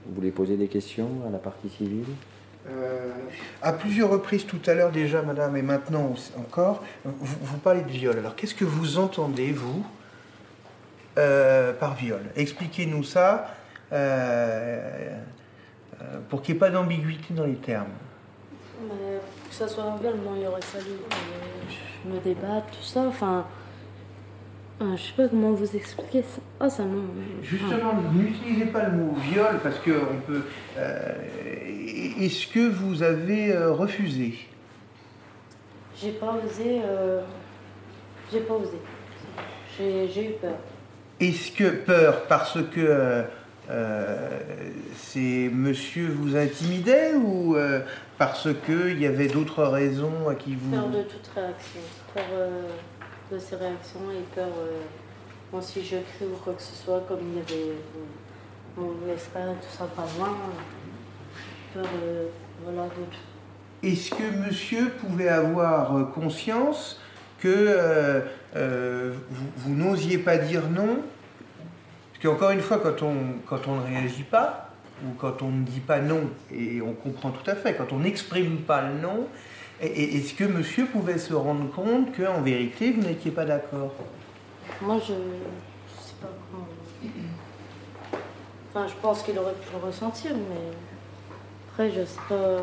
[0.06, 2.06] Vous voulez poser des questions à la partie civile
[2.70, 3.10] euh,
[3.60, 8.16] à plusieurs reprises tout à l'heure déjà, madame, et maintenant encore, vous, parlez de viol.
[8.16, 9.84] Alors qu'est-ce que vous entendez, vous,
[11.18, 12.20] euh, par viol?
[12.36, 13.48] Expliquez-nous ça
[13.92, 15.18] euh,
[16.28, 17.86] pour qu'il n'y ait pas d'ambiguïté dans les termes.
[18.78, 20.92] pour que ça soit un viol, il aurait fallu
[22.04, 23.00] me débattre, tout ça.
[23.00, 23.44] Enfin,
[24.96, 26.40] je sais pas comment vous expliquer ça.
[26.60, 26.84] Oh, ça
[27.42, 30.42] Justement, n'utilisez pas le mot viol parce que on peut.
[30.76, 31.12] Euh,
[32.20, 34.34] est-ce que vous avez euh, refusé?
[35.96, 36.80] J'ai pas osé.
[36.84, 37.22] Euh,
[38.30, 38.78] j'ai pas osé.
[39.78, 40.56] J'ai eu peur.
[41.20, 43.24] Est-ce que peur parce que
[44.96, 47.56] c'est monsieur vous intimidait ou
[48.18, 50.74] parce qu'il y avait d'autres raisons à qui vous.
[50.74, 51.80] Peur de toute réaction.
[52.14, 52.24] Peur
[53.30, 57.20] de ses réactions et peur, euh, si je crie ou quoi que ce soit, comme
[57.32, 57.76] il y avait euh,
[58.76, 60.36] mon frère tout ça pas loin,
[61.74, 62.26] peur, euh,
[62.64, 62.88] voilà,
[63.82, 67.00] Est-ce que monsieur pouvait avoir conscience
[67.38, 68.22] que
[69.56, 70.98] vous, n'osiez pas dire non?
[72.12, 74.70] Parce qu'encore une fois, quand on, quand on ne réagit pas,
[75.04, 77.98] ou quand on ne dit pas non, et on comprend tout à fait, quand on
[77.98, 79.26] n'exprime pas le non,
[79.80, 83.94] est-ce que monsieur pouvait se rendre compte qu'en vérité, vous n'étiez pas d'accord?
[84.80, 85.18] Moi, je ne
[85.98, 86.68] sais pas comment.
[88.70, 90.70] Enfin, je pense qu'il aurait pu le ressentir, mais
[91.68, 92.60] après, je ne sais pas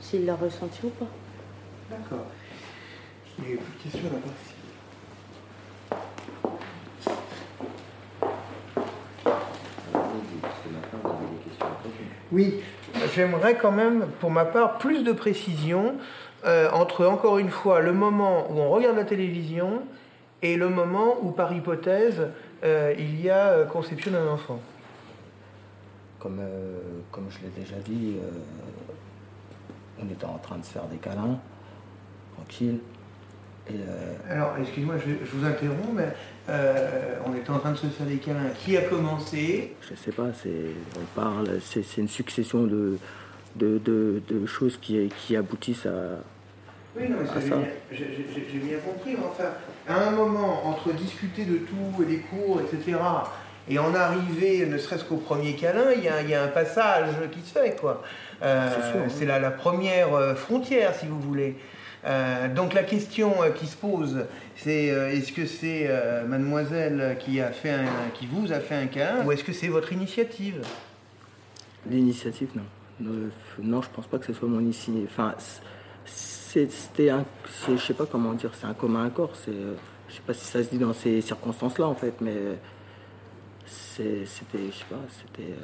[0.00, 1.06] s'il l'a ressenti ou pas.
[1.90, 2.26] D'accord.
[3.38, 4.32] Il n'y a plus de questions là-bas.
[12.32, 12.62] Oui,
[13.14, 15.94] j'aimerais quand même, pour ma part, plus de précision
[16.44, 19.82] euh, entre, encore une fois, le moment où on regarde la télévision
[20.42, 22.28] et le moment où, par hypothèse,
[22.64, 24.60] euh, il y a euh, conception d'un enfant.
[26.18, 26.40] Comme,
[27.10, 28.16] comme je l'ai déjà dit,
[30.02, 31.38] on était en train de se faire des câlins,
[32.34, 32.80] tranquille.
[34.30, 36.08] Alors, excuse-moi, je, je, vous interromps, mais
[36.48, 38.50] euh, on était en train de se faire des câlins.
[38.58, 40.50] Qui a commencé Je sais pas, c'est,
[40.96, 42.98] on parle, c'est, une succession de,
[43.56, 46.20] de, choses qui, qui, aboutissent à.
[46.96, 47.56] Oui, non, mais ça.
[47.90, 48.06] J'ai,
[48.58, 49.16] bien compris.
[49.18, 49.50] Enfin,
[49.88, 52.98] à un moment, entre discuter de tout, et des cours, etc.,
[53.66, 57.40] et en arriver, ne serait-ce qu'au premier câlin, il y, y, a un passage qui
[57.40, 58.02] se fait, quoi.
[58.42, 58.68] Euh,
[59.08, 61.56] c'est, la, la, première euh, frontière, si vous voulez.
[62.04, 65.88] Euh, donc la question euh, qui se pose, c'est euh, est-ce que c'est
[66.26, 69.68] mademoiselle qui, a fait un, qui vous a fait un câlin ou est-ce que c'est
[69.68, 70.62] votre initiative?
[71.86, 73.30] L'initiative, non.
[73.62, 75.08] non, je pense pas que ce soit mon initiative.
[75.10, 75.34] Enfin,
[76.04, 77.24] c'était un.
[77.68, 79.32] Je sais pas comment dire, c'est un commun accord.
[79.46, 82.36] Je sais pas si ça se dit dans ces circonstances-là, en fait, mais
[83.66, 84.26] c'était.
[84.26, 85.54] Je sais pas, c'était.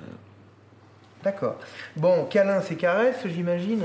[1.22, 1.58] D'accord.
[1.96, 3.84] Bon, câlin, c'est caresse, j'imagine?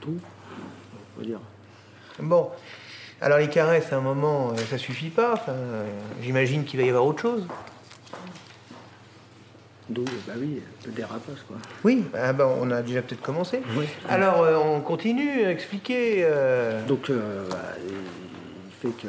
[0.00, 0.20] Tout.
[2.20, 2.50] Bon,
[3.20, 5.34] alors les caresses, à un moment, euh, ça suffit pas.
[6.22, 7.46] J'imagine qu'il va y avoir autre chose.
[9.88, 11.56] D'où, bah oui, le dérapage, quoi.
[11.84, 13.60] Oui, ah ben, on a déjà peut-être commencé.
[14.08, 16.18] Alors, euh, on continue, expliquer.
[16.20, 16.84] Euh.
[16.86, 17.56] Donc, bah,
[17.86, 19.08] il fait que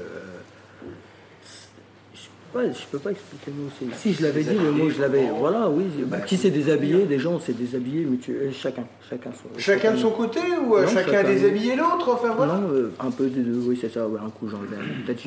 [2.63, 3.93] je peux pas expliquer le mot.
[3.95, 5.29] Si je l'avais dit, le mot, je l'avais.
[5.29, 5.85] Voilà, oui.
[6.05, 8.85] Bah, qui s'est déshabillé Des gens s'est déshabillé, mais euh, chacun.
[9.09, 12.55] Chacun, chacun de son côté ou euh, chacun, a déshabillé l'autre enfin, voilà.
[12.55, 14.03] Non, euh, un peu des deux, oui, c'est ça.
[14.03, 14.77] un coup, j'ai enlevé.
[15.05, 15.21] Peut-être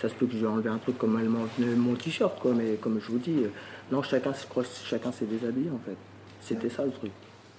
[0.00, 1.18] ça se peut que j'ai enlevé un truc comme
[1.58, 3.44] mon t-shirt, quoi, mais comme je vous dis,
[3.90, 4.32] non, chacun,
[4.84, 5.96] chacun s'est déshabillé, en fait.
[6.40, 7.12] C'était ça le truc.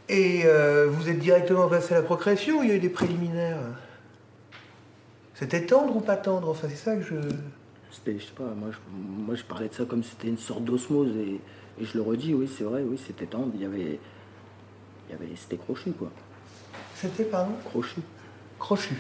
[0.10, 0.44] Et
[0.90, 3.58] vous êtes directement passé à la procréation ou il y a eu des préliminaires?
[5.34, 6.50] C'était tendre ou pas tendre?
[6.50, 7.16] Enfin, c'est ça que je.
[7.96, 10.38] C'était, je sais pas, moi je, moi je parlais de ça comme si c'était une
[10.38, 11.40] sorte d'osmose et,
[11.80, 14.00] je le redis, oui, c'est vrai, oui, c'était tendre, il y avait.
[15.08, 16.12] Il y avait c'était crochu, quoi.
[16.96, 17.54] C'était, pardon?
[17.66, 18.02] Crochu.
[18.60, 18.96] Crochu.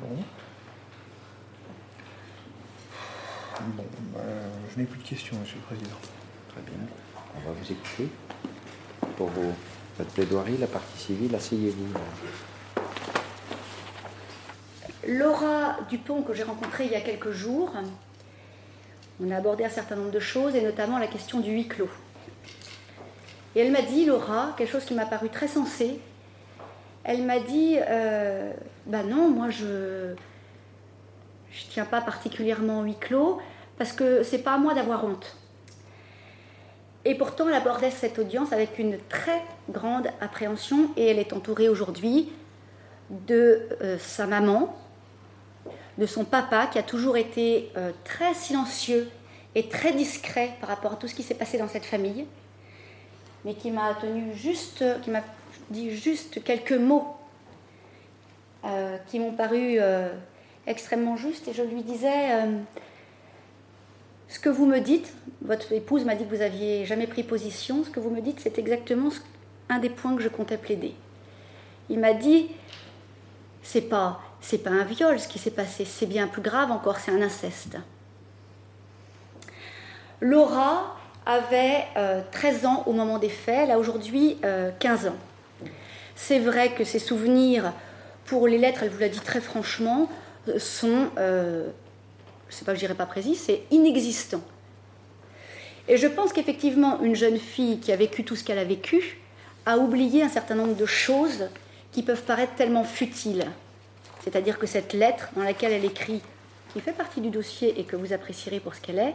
[0.00, 0.16] Bon.
[3.76, 3.84] Bon,
[4.14, 4.20] ben,
[4.72, 5.98] je n'ai plus de questions, Monsieur le Président.
[6.48, 6.86] Très bien.
[7.36, 8.08] On va vous écouter.
[9.16, 9.52] Pour vos,
[9.98, 11.92] votre plaidoirie, la partie civile, asseyez-vous.
[15.06, 17.72] Laura Dupont, que j'ai rencontrée il y a quelques jours,
[19.20, 21.90] on a abordé un certain nombre de choses, et notamment la question du huis clos.
[23.54, 26.00] Et elle m'a dit, Laura, quelque chose qui m'a paru très sensé.
[27.04, 27.76] Elle m'a dit,
[28.86, 30.14] bah non, moi je ne
[31.70, 33.40] tiens pas particulièrement au huis clos,
[33.78, 35.36] parce que c'est pas à moi d'avoir honte.
[37.04, 41.68] Et pourtant, elle abordait cette audience avec une très grande appréhension, et elle est entourée
[41.68, 42.32] aujourd'hui
[43.10, 44.74] de euh, sa maman,
[45.98, 49.10] de son papa qui a toujours été euh, très silencieux
[49.54, 52.26] et très discret par rapport à tout ce qui s'est passé dans cette famille,
[53.44, 55.22] mais qui m'a tenu juste, qui m'a
[55.70, 57.16] dit juste quelques mots
[58.64, 60.08] euh, qui m'ont paru euh,
[60.66, 61.48] extrêmement justes.
[61.48, 62.30] Et je lui disais,
[64.28, 67.84] ce que vous me dites, votre épouse m'a dit que vous aviez jamais pris position,
[67.84, 69.10] ce que vous me dites, c'est exactement
[69.68, 70.94] un des points que je comptais plaider.
[71.90, 72.48] Il m'a dit,
[73.62, 76.98] c'est pas, c'est pas un viol ce qui s'est passé, c'est bien plus grave encore,
[76.98, 77.78] c'est un inceste.
[80.20, 81.86] Laura avait
[82.32, 84.36] 13 ans au moment des faits, elle a aujourd'hui
[84.78, 85.16] 15 ans.
[86.14, 87.72] C'est vrai que ses souvenirs,
[88.26, 90.08] pour les lettres, elle vous l'a dit très franchement,
[90.58, 91.68] sont, euh,
[92.48, 94.42] je ne sais pas, je dirais pas précis, c'est inexistant.
[95.88, 99.18] Et je pense qu'effectivement, une jeune fille qui a vécu tout ce qu'elle a vécu
[99.66, 101.48] a oublié un certain nombre de choses
[101.92, 103.46] qui peuvent paraître tellement futiles.
[104.22, 106.22] C'est-à-dire que cette lettre dans laquelle elle écrit,
[106.72, 109.14] qui fait partie du dossier et que vous apprécierez pour ce qu'elle est,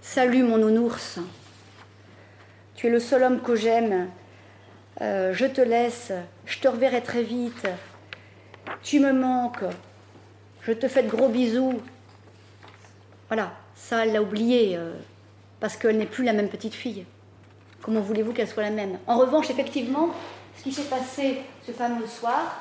[0.00, 1.18] Salut mon nounours,
[2.76, 4.08] tu es le seul homme que j'aime,
[5.00, 6.12] euh, je te laisse,
[6.46, 7.66] je te reverrai très vite,
[8.84, 9.64] tu me manques,
[10.62, 11.80] je te fais de gros bisous.
[13.26, 14.94] Voilà, ça, elle l'a oublié, euh,
[15.58, 17.04] parce qu'elle n'est plus la même petite fille.
[17.82, 18.98] Comment voulez-vous qu'elle soit la même?
[19.08, 20.10] En revanche, effectivement,
[20.56, 22.60] ce qui s'est passé ce fameux soir,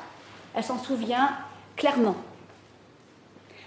[0.55, 1.37] elle s'en souvient
[1.77, 2.15] clairement.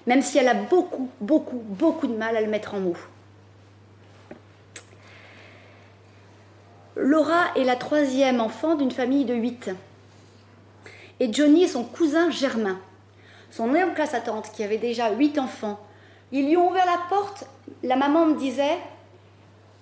[0.07, 2.96] Même si elle a beaucoup, beaucoup, beaucoup de mal à le mettre en mots.
[6.96, 9.70] Laura est la troisième enfant d'une famille de huit.
[11.20, 12.79] Et Johnny est son cousin germain.
[13.51, 15.81] Son oncle à sa tante, qui avait déjà huit enfants,
[16.33, 17.44] ils lui ont ouvert la porte.
[17.83, 18.79] La maman me disait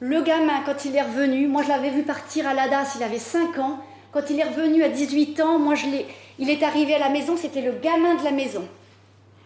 [0.01, 3.19] Le gamin, quand il est revenu, moi je l'avais vu partir à l'ADAS, il avait
[3.19, 3.79] 5 ans.
[4.13, 6.07] Quand il est revenu à 18 ans, moi je l'ai.
[6.39, 8.67] Il est arrivé à la maison, c'était le gamin de la maison.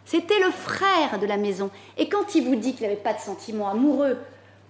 [0.05, 1.71] C'était le frère de la maison.
[1.97, 4.19] Et quand il vous dit qu'il n'avait pas de sentiments amoureux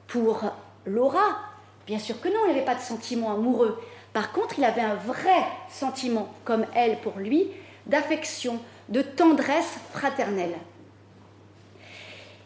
[0.07, 0.45] pour
[0.87, 1.53] Laura,
[1.87, 3.81] Bien sûr que non, il n'avait pas de sentiment amoureux.
[4.13, 7.49] Par contre, il avait un vrai sentiment, comme elle pour lui,
[7.87, 10.55] d'affection, de tendresse fraternelle.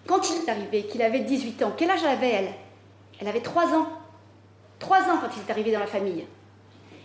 [0.06, 2.48] Quand il est arrivé, qu'il avait 18 ans, quel âge avait elle?
[3.20, 3.88] Elle avait 3 ans.
[4.78, 6.24] 3 ans quand il est arrivé dans la famille.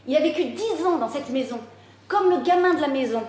[0.07, 1.59] Il a vécu 10 ans dans cette maison,
[2.11, 3.23] comme le gamin de la maison.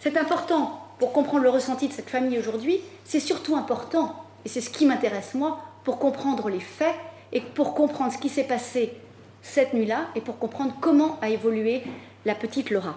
[0.00, 2.80] C'est important pour comprendre le ressenti de cette famille aujourd'hui.
[3.04, 6.94] C'est surtout important, et c'est ce qui m'intéresse moi, pour comprendre les faits
[7.32, 8.94] et pour comprendre ce qui s'est passé
[9.42, 11.82] cette nuit-là et pour comprendre comment a évolué
[12.24, 12.94] la petite Laura.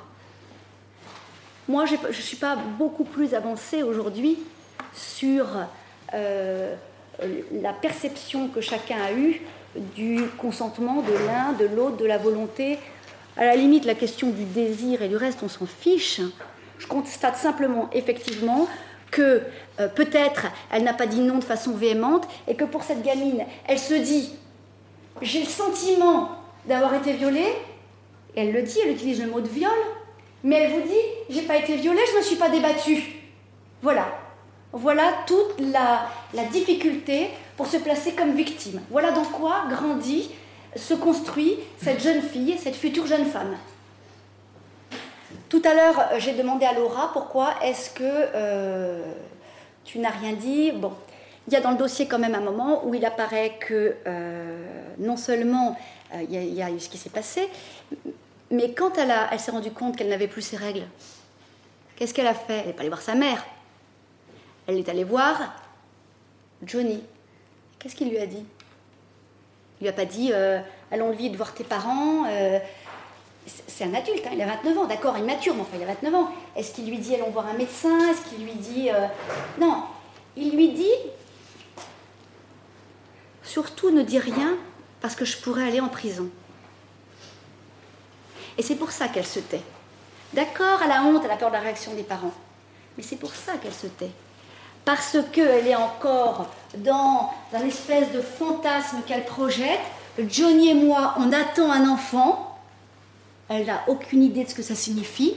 [1.67, 4.39] Moi, je ne suis pas beaucoup plus avancée aujourd'hui
[4.93, 5.45] sur
[6.13, 6.73] euh,
[7.51, 9.41] la perception que chacun a eue
[9.75, 12.79] du consentement de l'un, de l'autre, de la volonté.
[13.37, 16.21] À la limite, la question du désir et du reste, on s'en fiche.
[16.79, 18.67] Je constate simplement, effectivement,
[19.11, 19.43] que
[19.79, 23.45] euh, peut-être elle n'a pas dit non de façon véhémente et que pour cette gamine,
[23.67, 24.33] elle se dit
[25.21, 26.31] j'ai le sentiment
[26.65, 27.53] d'avoir été violée.
[28.35, 29.71] Elle le dit, elle utilise le mot de viol,
[30.43, 33.21] mais elle vous dit j'ai pas été violée, je me suis pas débattue.
[33.81, 34.07] Voilà.
[34.73, 38.81] Voilà toute la, la difficulté pour se placer comme victime.
[38.91, 40.31] Voilà dans quoi grandit,
[40.77, 43.55] se construit cette jeune fille, cette future jeune femme.
[45.49, 49.13] Tout à l'heure, euh, j'ai demandé à Laura pourquoi est-ce que euh,
[49.85, 50.71] tu n'as rien dit.
[50.71, 50.93] Bon,
[51.47, 54.65] il y a dans le dossier quand même un moment où il apparaît que euh,
[54.97, 55.77] non seulement
[56.29, 57.49] il y, a eu ce qui s'est passé,
[58.49, 60.85] mais quand elle, elle s'est rendue compte qu'elle n'avait plus ses règles,
[61.97, 62.59] qu'est-ce qu'elle a fait?
[62.59, 63.45] Elle n'est pas allée voir sa mère.
[64.67, 65.53] Elle est allée voir
[66.63, 67.03] Johnny.
[67.77, 68.45] Qu'est-ce qu'il lui a dit?
[69.79, 70.31] Il lui a pas dit
[70.91, 72.25] allons vite voir tes parents
[73.67, 76.15] c'est un adulte, hein, il a 29 ans, d'accord, immature, mais enfin il a 29
[76.15, 76.31] ans.
[76.55, 78.89] Est-ce qu'il lui dit allons voir un médecin Est-ce qu'il lui dit.
[78.89, 79.07] Euh,
[79.59, 79.83] non,
[80.35, 80.85] il lui dit
[83.43, 84.57] surtout ne dis rien
[84.99, 86.29] parce que je pourrais aller en prison.
[88.57, 89.61] Et c'est pour ça qu'elle se tait.
[90.33, 92.33] D'accord, elle a honte, elle a peur de la réaction des parents.
[92.97, 94.11] Mais c'est pour ça qu'elle se tait.
[94.87, 99.81] Parce qu'elle est encore dans un espèce de fantasme qu'elle projette.
[100.17, 102.47] Johnny et moi, on attend un enfant
[103.49, 105.35] elle n'a aucune idée de ce que ça signifie.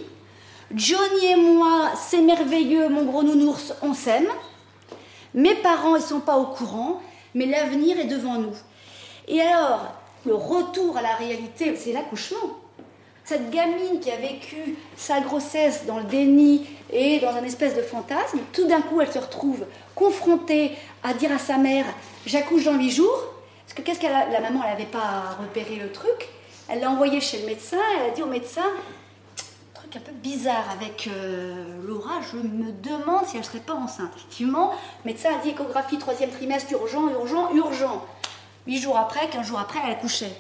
[0.75, 4.29] Johnny et moi, c'est merveilleux, mon gros nounours, on s'aime.
[5.35, 7.01] Mes parents, ils sont pas au courant,
[7.35, 8.55] mais l'avenir est devant nous.
[9.29, 9.93] Et alors,
[10.27, 12.60] le retour à la réalité, c'est l'accouchement.
[13.25, 17.83] Cette gamine qui a vécu sa grossesse dans le déni et dans un espèce de
[17.83, 19.65] fantasme, tout d'un coup, elle se retrouve
[19.95, 21.85] confrontée à dire à sa mère
[22.27, 23.27] J'accouche dans huit jours.
[23.67, 26.29] Parce que qu'est-ce que la maman, elle n'avait pas repéré le truc.
[26.69, 28.65] Elle l'a envoyé chez le médecin, elle a dit au médecin,
[29.75, 33.75] truc un peu bizarre avec euh, Laura, je me demande si elle ne serait pas
[33.75, 34.13] enceinte.
[34.17, 34.73] Effectivement,
[35.05, 38.05] médecin a dit échographie troisième trimestre, urgent, urgent, urgent.
[38.67, 40.33] Huit jours après, quinze jours après, elle accouchait.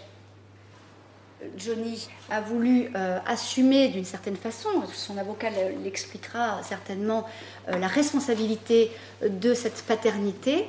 [1.56, 5.50] Johnny a voulu euh, assumer d'une certaine façon, son avocat
[5.82, 7.26] l'expliquera certainement,
[7.68, 8.90] euh, la responsabilité
[9.22, 10.66] de cette paternité.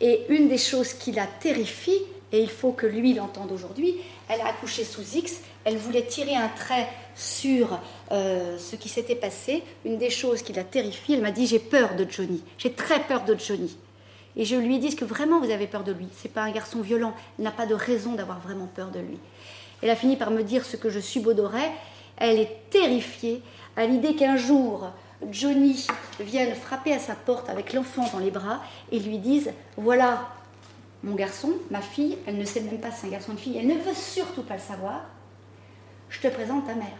[0.00, 1.98] Et une des choses qui la terrifie,
[2.32, 3.96] et il faut que lui l'entende aujourd'hui,
[4.28, 7.78] elle a accouché sous X, elle voulait tirer un trait sur
[8.10, 9.62] euh, ce qui s'était passé.
[9.84, 13.00] Une des choses qui la terrifie, elle m'a dit j'ai peur de Johnny, j'ai très
[13.00, 13.76] peur de Johnny.
[14.36, 16.08] Et je lui ai dit que vraiment vous avez peur de lui.
[16.16, 19.18] C'est pas un garçon violent, il n'a pas de raison d'avoir vraiment peur de lui.
[19.84, 21.70] Elle a fini par me dire ce que je subodorais.
[22.16, 23.42] Elle est terrifiée
[23.76, 24.90] à l'idée qu'un jour
[25.30, 25.86] Johnny
[26.18, 30.28] vienne frapper à sa porte avec l'enfant dans les bras et lui dise voilà
[31.02, 33.38] mon garçon, ma fille, elle ne sait même pas si c'est un garçon ou une
[33.38, 35.02] fille, elle ne veut surtout pas le savoir.
[36.08, 36.96] Je te présente ta mère.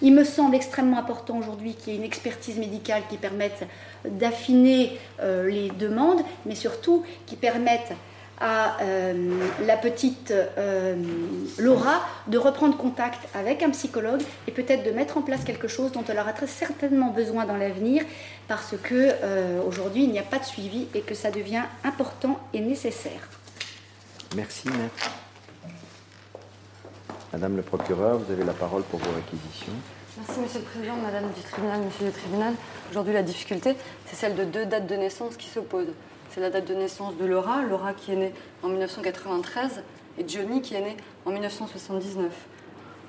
[0.00, 3.64] Il me semble extrêmement important aujourd'hui qu'il y ait une expertise médicale qui permette
[4.04, 7.92] d'affiner euh, les demandes, mais surtout qui permette
[8.42, 9.14] à euh,
[9.64, 10.96] la petite euh,
[11.58, 15.92] Laura de reprendre contact avec un psychologue et peut-être de mettre en place quelque chose
[15.92, 18.02] dont elle aura très certainement besoin dans l'avenir
[18.48, 19.12] parce que
[19.66, 23.28] aujourd'hui il n'y a pas de suivi et que ça devient important et nécessaire.
[24.34, 25.10] Merci maître.
[27.32, 29.72] Madame le procureur, vous avez la parole pour vos réquisitions.
[30.18, 32.54] Merci, Monsieur le Président, Madame du tribunal, Monsieur le tribunal.
[32.90, 33.74] Aujourd'hui, la difficulté,
[34.04, 35.94] c'est celle de deux dates de naissance qui s'opposent.
[36.32, 39.82] C'est la date de naissance de Laura, Laura qui est née en 1993,
[40.18, 42.32] et Johnny qui est né en 1979.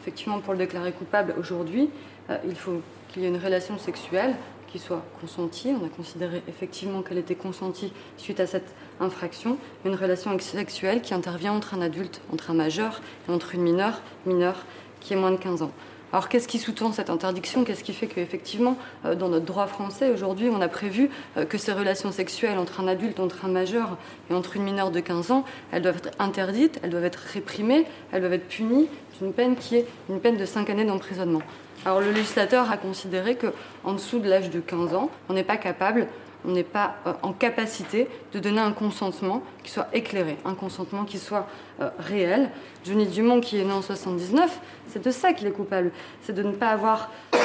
[0.02, 1.90] Effectivement, pour le déclarer coupable aujourd'hui,
[2.30, 4.36] euh, il faut qu'il y ait une relation sexuelle
[4.68, 5.70] qui soit consentie.
[5.70, 11.14] On a considéré effectivement qu'elle était consentie suite à cette infraction, une relation sexuelle qui
[11.14, 13.00] intervient entre un adulte, entre un majeur
[13.30, 14.66] et entre une mineure, mineure
[15.00, 15.72] qui est moins de 15 ans.
[16.14, 17.64] Alors qu'est-ce qui sous-tend cette interdiction?
[17.64, 21.58] Qu'est-ce qui fait qu'effectivement, euh, dans notre droit français, aujourd'hui, on a prévu euh, que
[21.58, 23.98] ces relations sexuelles entre un adulte, entre un majeur
[24.30, 27.88] et entre une mineure de 15 ans, elles doivent être interdites, elles doivent être réprimées,
[28.12, 28.90] elles doivent être punies
[29.20, 31.42] d'une peine qui est une peine de 5 années d'emprisonnement.
[31.84, 35.58] Alors le législateur a considéré qu'en dessous de l'âge de 15 ans, on n'est pas
[35.58, 36.06] capable
[36.46, 41.06] on n'est pas euh, en capacité de donner un consentement qui soit éclairé, un consentement
[41.06, 41.48] qui soit
[41.82, 42.50] euh, réel.
[42.86, 45.92] Johnny Dumont, qui est né en 79, c'est de ça qu'il est coupable.
[46.22, 47.38] C'est de ne pas avoir euh,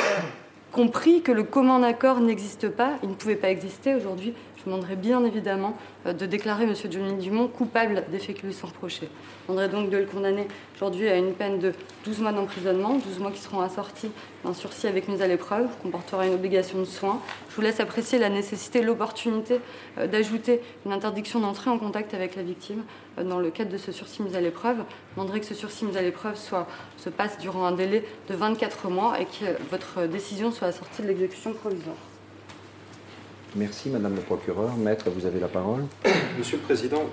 [0.73, 3.95] compris que le commun accord n'existe pas, il ne pouvait pas exister.
[3.95, 6.75] Aujourd'hui, je demanderai bien évidemment euh, de déclarer M.
[6.91, 9.09] Johnny Dumont coupable des faits qui lui sont reprochés.
[9.43, 11.73] Je demanderai donc de le condamner aujourd'hui à une peine de
[12.05, 14.11] 12 mois d'emprisonnement, 12 mois qui seront assortis
[14.45, 17.21] d'un sursis avec mise à l'épreuve, comportera une obligation de soins.
[17.51, 19.61] Je vous laisse apprécier la nécessité, l'opportunité
[19.99, 22.83] euh, d'ajouter une interdiction d'entrer en contact avec la victime
[23.19, 24.79] euh, dans le cadre de ce sursis mise à l'épreuve.
[24.79, 28.89] Je demanderai que ce sursis mise à l'épreuve se passe durant un délai de 24
[28.91, 31.97] mois et que votre décision soit assortie de l'exécution provisoire.
[33.57, 34.77] Merci, Madame le procureur.
[34.77, 35.87] Maître, vous avez la parole.
[36.39, 37.05] Monsieur le Président,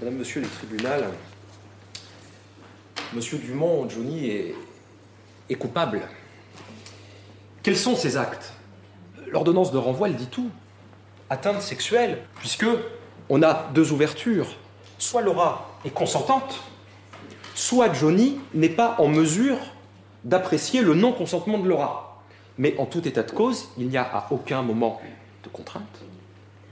[0.00, 1.04] Madame, Monsieur le tribunal,
[3.12, 4.30] Monsieur Dumont, Johnny
[5.48, 6.00] est, coupable.
[7.62, 8.54] Quels sont ces actes?
[9.26, 10.50] L'ordonnance de renvoi, elle dit tout.
[11.28, 12.66] Atteinte sexuelle, puisque
[13.28, 14.56] on a deux ouvertures.
[14.98, 16.62] Soit Laura est consentante,
[17.54, 19.58] soit Johnny n'est pas en mesure
[20.24, 22.22] d'apprécier le non-consentement de Laura.
[22.56, 25.00] Mais en tout état de cause, il n'y a à aucun moment
[25.44, 26.00] de contrainte,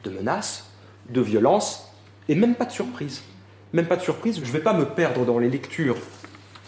[0.04, 0.70] de menaces,
[1.08, 1.92] de violence,
[2.28, 3.22] et même pas de surprise.
[3.72, 5.96] Même pas de surprise, je ne vais pas me perdre dans les lectures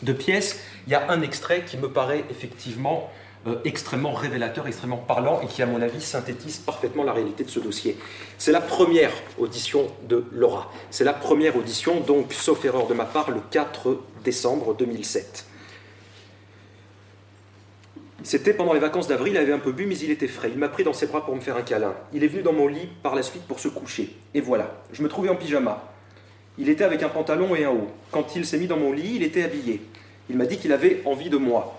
[0.02, 0.60] de pièces.
[0.86, 3.10] Il y a un extrait qui me paraît effectivement
[3.46, 7.50] euh, extrêmement révélateur, extrêmement parlant, et qui, à mon avis, synthétise parfaitement la réalité de
[7.50, 7.96] ce dossier.
[8.36, 10.72] C'est la première audition de Laura.
[10.90, 15.44] C'est la première audition, donc, sauf erreur de ma part, le 4 décembre 2007.
[18.24, 20.50] C'était pendant les vacances d'avril, il avait un peu bu, mais il était frais.
[20.52, 21.94] Il m'a pris dans ses bras pour me faire un câlin.
[22.12, 24.16] Il est venu dans mon lit par la suite pour se coucher.
[24.34, 25.92] Et voilà, je me trouvais en pyjama.
[26.58, 27.88] Il était avec un pantalon et un haut.
[28.10, 29.80] Quand il s'est mis dans mon lit, il était habillé.
[30.28, 31.78] Il m'a dit qu'il avait envie de moi.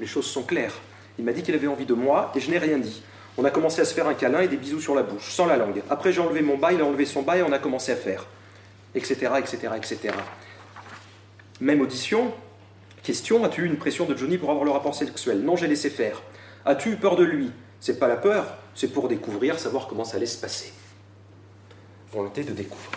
[0.00, 0.74] Les choses sont claires.
[1.18, 3.02] Il m'a dit qu'il avait envie de moi et je n'ai rien dit.
[3.36, 5.44] On a commencé à se faire un câlin et des bisous sur la bouche, sans
[5.44, 5.82] la langue.
[5.90, 7.96] Après, j'ai enlevé mon bas, il a enlevé son bas et on a commencé à
[7.96, 8.26] faire.
[8.94, 10.14] Etc., etc., etc.
[11.60, 12.32] Même audition,
[13.06, 15.42] Question As-tu eu une pression de Johnny pour avoir le rapport sexuel?
[15.42, 16.22] Non, j'ai laissé faire.
[16.64, 17.52] As-tu eu peur de lui?
[17.78, 20.72] C'est pas la peur, c'est pour découvrir, savoir comment ça allait se passer.
[22.10, 22.90] Volonté de découvrir.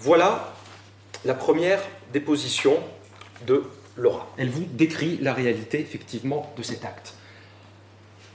[0.00, 0.54] Voilà
[1.26, 1.82] la première
[2.14, 2.78] déposition
[3.46, 3.64] de
[3.98, 4.26] Laura.
[4.38, 7.12] Elle vous décrit la réalité, effectivement, de cet acte.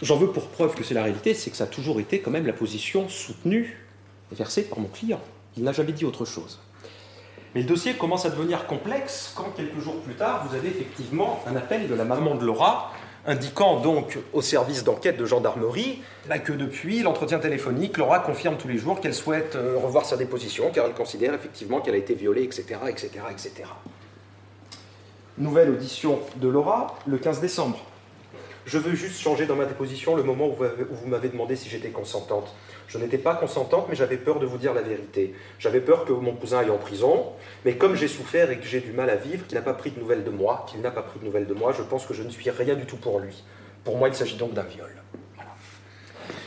[0.04, 2.30] J'en veux pour preuve que c'est la réalité, c'est que ça a toujours été quand
[2.30, 3.88] même la position soutenue
[4.32, 5.22] et versée par mon client.
[5.58, 6.60] Il n'a jamais dit autre chose.
[7.54, 11.43] Mais le dossier commence à devenir complexe quand quelques jours plus tard, vous avez effectivement
[11.47, 12.91] un appel de la maman de Laura
[13.26, 18.68] indiquant donc au service d'enquête de gendarmerie bah, que depuis l'entretien téléphonique, Laura confirme tous
[18.68, 22.16] les jours qu'elle souhaite euh, revoir sa déposition car elle considère effectivement qu'elle a été
[22.16, 23.52] violée, etc., etc., etc.
[25.38, 27.80] Nouvelle audition de Laura le 15 décembre.
[28.66, 31.89] Je veux juste changer dans ma déposition le moment où vous m'avez demandé si j'étais
[31.89, 32.53] consentante.
[32.88, 35.34] Je n'étais pas consentante, mais j'avais peur de vous dire la vérité.
[35.59, 37.26] J'avais peur que mon cousin aille en prison,
[37.66, 39.91] mais comme j'ai souffert et que j'ai du mal à vivre, qu'il n'a pas pris
[39.91, 42.14] de nouvelles de moi, qu'il n'a pas pris de nouvelles de moi, je pense que
[42.14, 43.43] je ne suis rien du tout pour lui.
[43.84, 44.91] Pour moi, il s'agit donc d'un viol.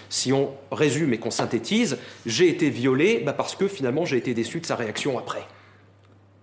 [0.08, 4.32] Si on résume et qu'on synthétise, j'ai été violé bah, parce que finalement j'ai été
[4.32, 5.44] déçu de sa réaction après.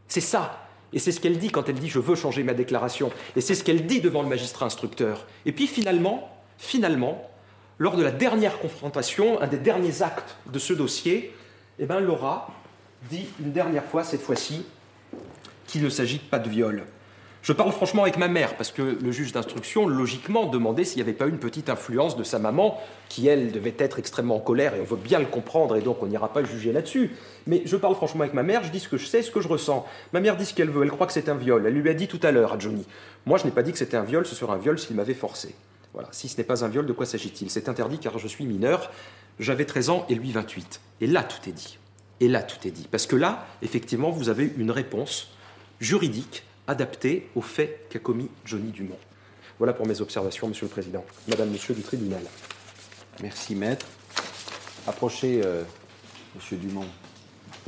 [0.09, 0.67] C'est ça.
[0.93, 3.11] Et c'est ce qu'elle dit quand elle dit je veux changer ma déclaration.
[3.35, 5.25] Et c'est ce qu'elle dit devant le magistrat instructeur.
[5.45, 7.29] Et puis finalement, finalement,
[7.77, 11.33] lors de la dernière confrontation, un des derniers actes de ce dossier,
[11.79, 12.51] eh ben, Laura
[13.09, 14.65] dit une dernière fois, cette fois-ci,
[15.65, 16.83] qu'il ne s'agit pas de viol.
[17.43, 21.01] Je parle franchement avec ma mère, parce que le juge d'instruction, logiquement, demandait s'il n'y
[21.01, 22.79] avait pas une petite influence de sa maman,
[23.09, 26.03] qui, elle, devait être extrêmement en colère, et on veut bien le comprendre, et donc
[26.03, 27.11] on n'ira pas juger là-dessus.
[27.47, 29.41] Mais je parle franchement avec ma mère, je dis ce que je sais, ce que
[29.41, 29.87] je ressens.
[30.13, 31.65] Ma mère dit ce qu'elle veut, elle croit que c'est un viol.
[31.65, 32.85] Elle lui a dit tout à l'heure à Johnny.
[33.25, 35.15] Moi, je n'ai pas dit que c'était un viol, ce serait un viol s'il m'avait
[35.15, 35.55] forcé.
[35.93, 36.09] Voilà.
[36.11, 37.49] Si ce n'est pas un viol, de quoi s'agit-il?
[37.49, 38.91] C'est interdit car je suis mineur.
[39.39, 40.79] J'avais 13 ans et lui 28.
[41.01, 41.79] Et là, tout est dit.
[42.19, 42.87] Et là, tout est dit.
[42.89, 45.31] Parce que là, effectivement, vous avez une réponse
[45.79, 48.97] juridique adaptée aux faits qu'a commis Johnny Dumont.
[49.59, 51.05] Voilà pour mes observations, Monsieur le Président.
[51.27, 52.21] Madame, Monsieur du tribunal.
[53.21, 53.85] Merci, Maître.
[54.87, 55.63] Approchez, euh,
[56.35, 56.87] Monsieur Dumont.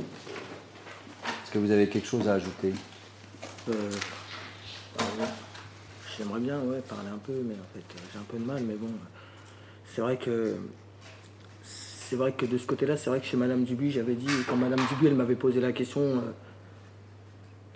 [0.00, 2.72] Est-ce que vous avez quelque chose à ajouter?
[3.68, 3.90] Euh,
[6.16, 8.62] J'aimerais bien ouais, parler un peu, mais en fait, j'ai un peu de mal.
[8.62, 8.88] Mais bon,
[9.94, 10.56] c'est vrai que
[11.62, 14.56] c'est vrai que de ce côté-là, c'est vrai que chez Madame Dubuis, j'avais dit, quand
[14.56, 16.20] Madame Dubuis, elle m'avait posé la question, euh,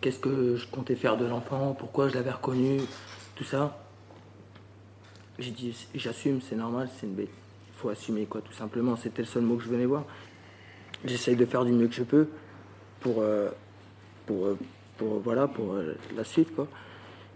[0.01, 2.81] qu'est-ce que je comptais faire de l'enfant, pourquoi je l'avais reconnu,
[3.35, 3.79] tout ça.
[5.39, 7.31] J'ai dit, j'assume, c'est normal, c'est une bête.
[7.69, 8.97] Il faut assumer, quoi, tout simplement.
[8.97, 10.05] C'était le seul mot que je venais voir.
[11.05, 12.29] J'essaye de faire du mieux que je peux
[13.01, 13.51] pour, euh,
[14.27, 14.59] pour, euh,
[14.97, 15.77] pour, voilà, pour
[16.17, 16.67] la suite, quoi.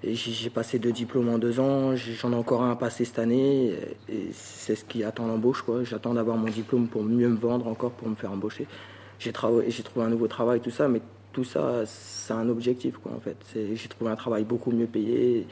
[0.05, 3.73] J'ai passé deux diplômes en deux ans, j'en ai encore un à passer cette année,
[4.09, 5.65] et c'est ce qui attend l'embauche.
[5.85, 8.67] J'attends d'avoir mon diplôme pour mieux me vendre encore, pour me faire embaucher.
[9.21, 9.65] J'ai trouvé
[9.99, 11.01] un nouveau travail, tout ça, mais
[11.33, 13.37] tout ça, c'est un objectif, quoi, en fait.
[13.55, 15.47] J'ai trouvé un travail beaucoup mieux payé.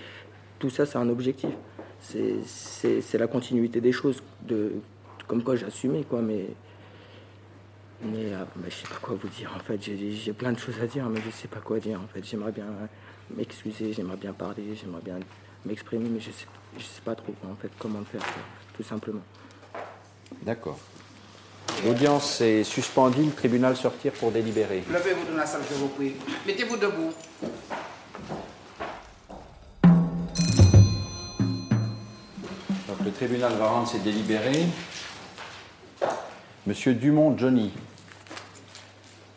[0.59, 1.51] Tout ça, c'est un objectif.
[2.01, 4.73] C'est la continuité des choses, de,
[5.27, 6.47] comme quoi j'assumais, quoi, mais...
[8.03, 9.79] Mais, euh, je sais pas quoi vous dire, en fait.
[9.83, 12.25] J'ai plein de choses à dire, mais je sais pas quoi dire, en fait.
[12.25, 12.65] J'aimerais bien
[13.37, 15.19] m'excuser, j'aimerais bien parler, j'aimerais bien
[15.65, 16.47] m'exprimer, mais je sais,
[16.79, 18.23] je sais pas trop en fait, comment le faire,
[18.77, 19.23] tout simplement.
[20.43, 20.79] D'accord.
[21.85, 24.85] L'audience est suspendue, le tribunal sortir pour délibérer.
[24.91, 26.13] Levez-vous de la salle, je vous prie.
[26.47, 27.13] Mettez-vous debout.
[32.89, 34.67] Donc le tribunal va rendre ses délibérés.
[36.67, 37.73] Monsieur Dumont Johnny.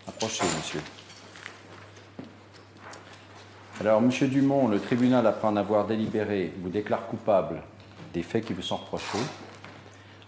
[0.08, 0.82] Approchez, monsieur.
[3.80, 7.64] Alors, Monsieur Dumont, le tribunal, après en avoir délibéré, vous déclare coupable
[8.14, 9.18] des faits qui vous sont reprochés.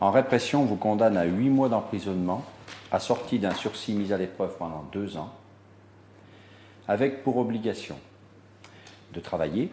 [0.02, 2.43] En répression, vous condamne à huit mois d'emprisonnement,
[2.91, 5.34] assorti d'un sursis mis à l'épreuve pendant deux ans,
[6.88, 7.98] avec pour obligation
[9.14, 9.72] de travailler,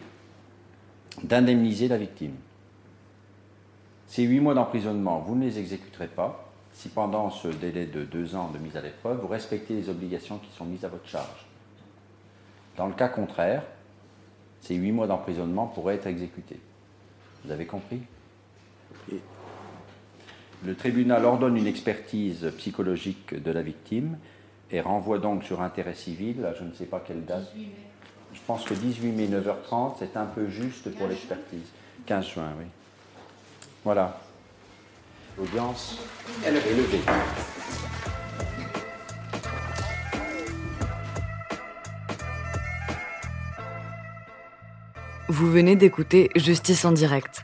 [1.23, 2.35] d'indemniser la victime.
[4.07, 8.35] Ces huit mois d'emprisonnement, vous ne les exécuterez pas si pendant ce délai de deux
[8.35, 11.45] ans de mise à l'épreuve, vous respectez les obligations qui sont mises à votre charge.
[12.77, 13.63] Dans le cas contraire,
[14.61, 16.59] ces huit mois d'emprisonnement pourraient être exécutés.
[17.45, 18.01] Vous avez compris?
[20.65, 24.17] Le tribunal ordonne une expertise psychologique de la victime
[24.71, 27.53] et renvoie donc sur intérêt civil, à je ne sais pas quelle date.
[28.33, 31.67] Je pense que 18 mai 9h30, c'est un peu juste pour l'expertise.
[32.05, 32.65] 15 juin, oui.
[33.83, 34.21] Voilà.
[35.37, 35.99] L'audience
[36.45, 37.01] est levée.
[45.27, 47.43] Vous venez d'écouter Justice en direct.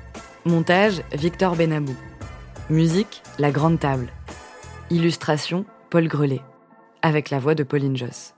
[0.45, 1.95] Montage, Victor Benabou.
[2.71, 4.07] Musique, La Grande Table.
[4.89, 6.41] Illustration, Paul Grelet.
[7.03, 8.33] Avec la voix de Pauline Joss.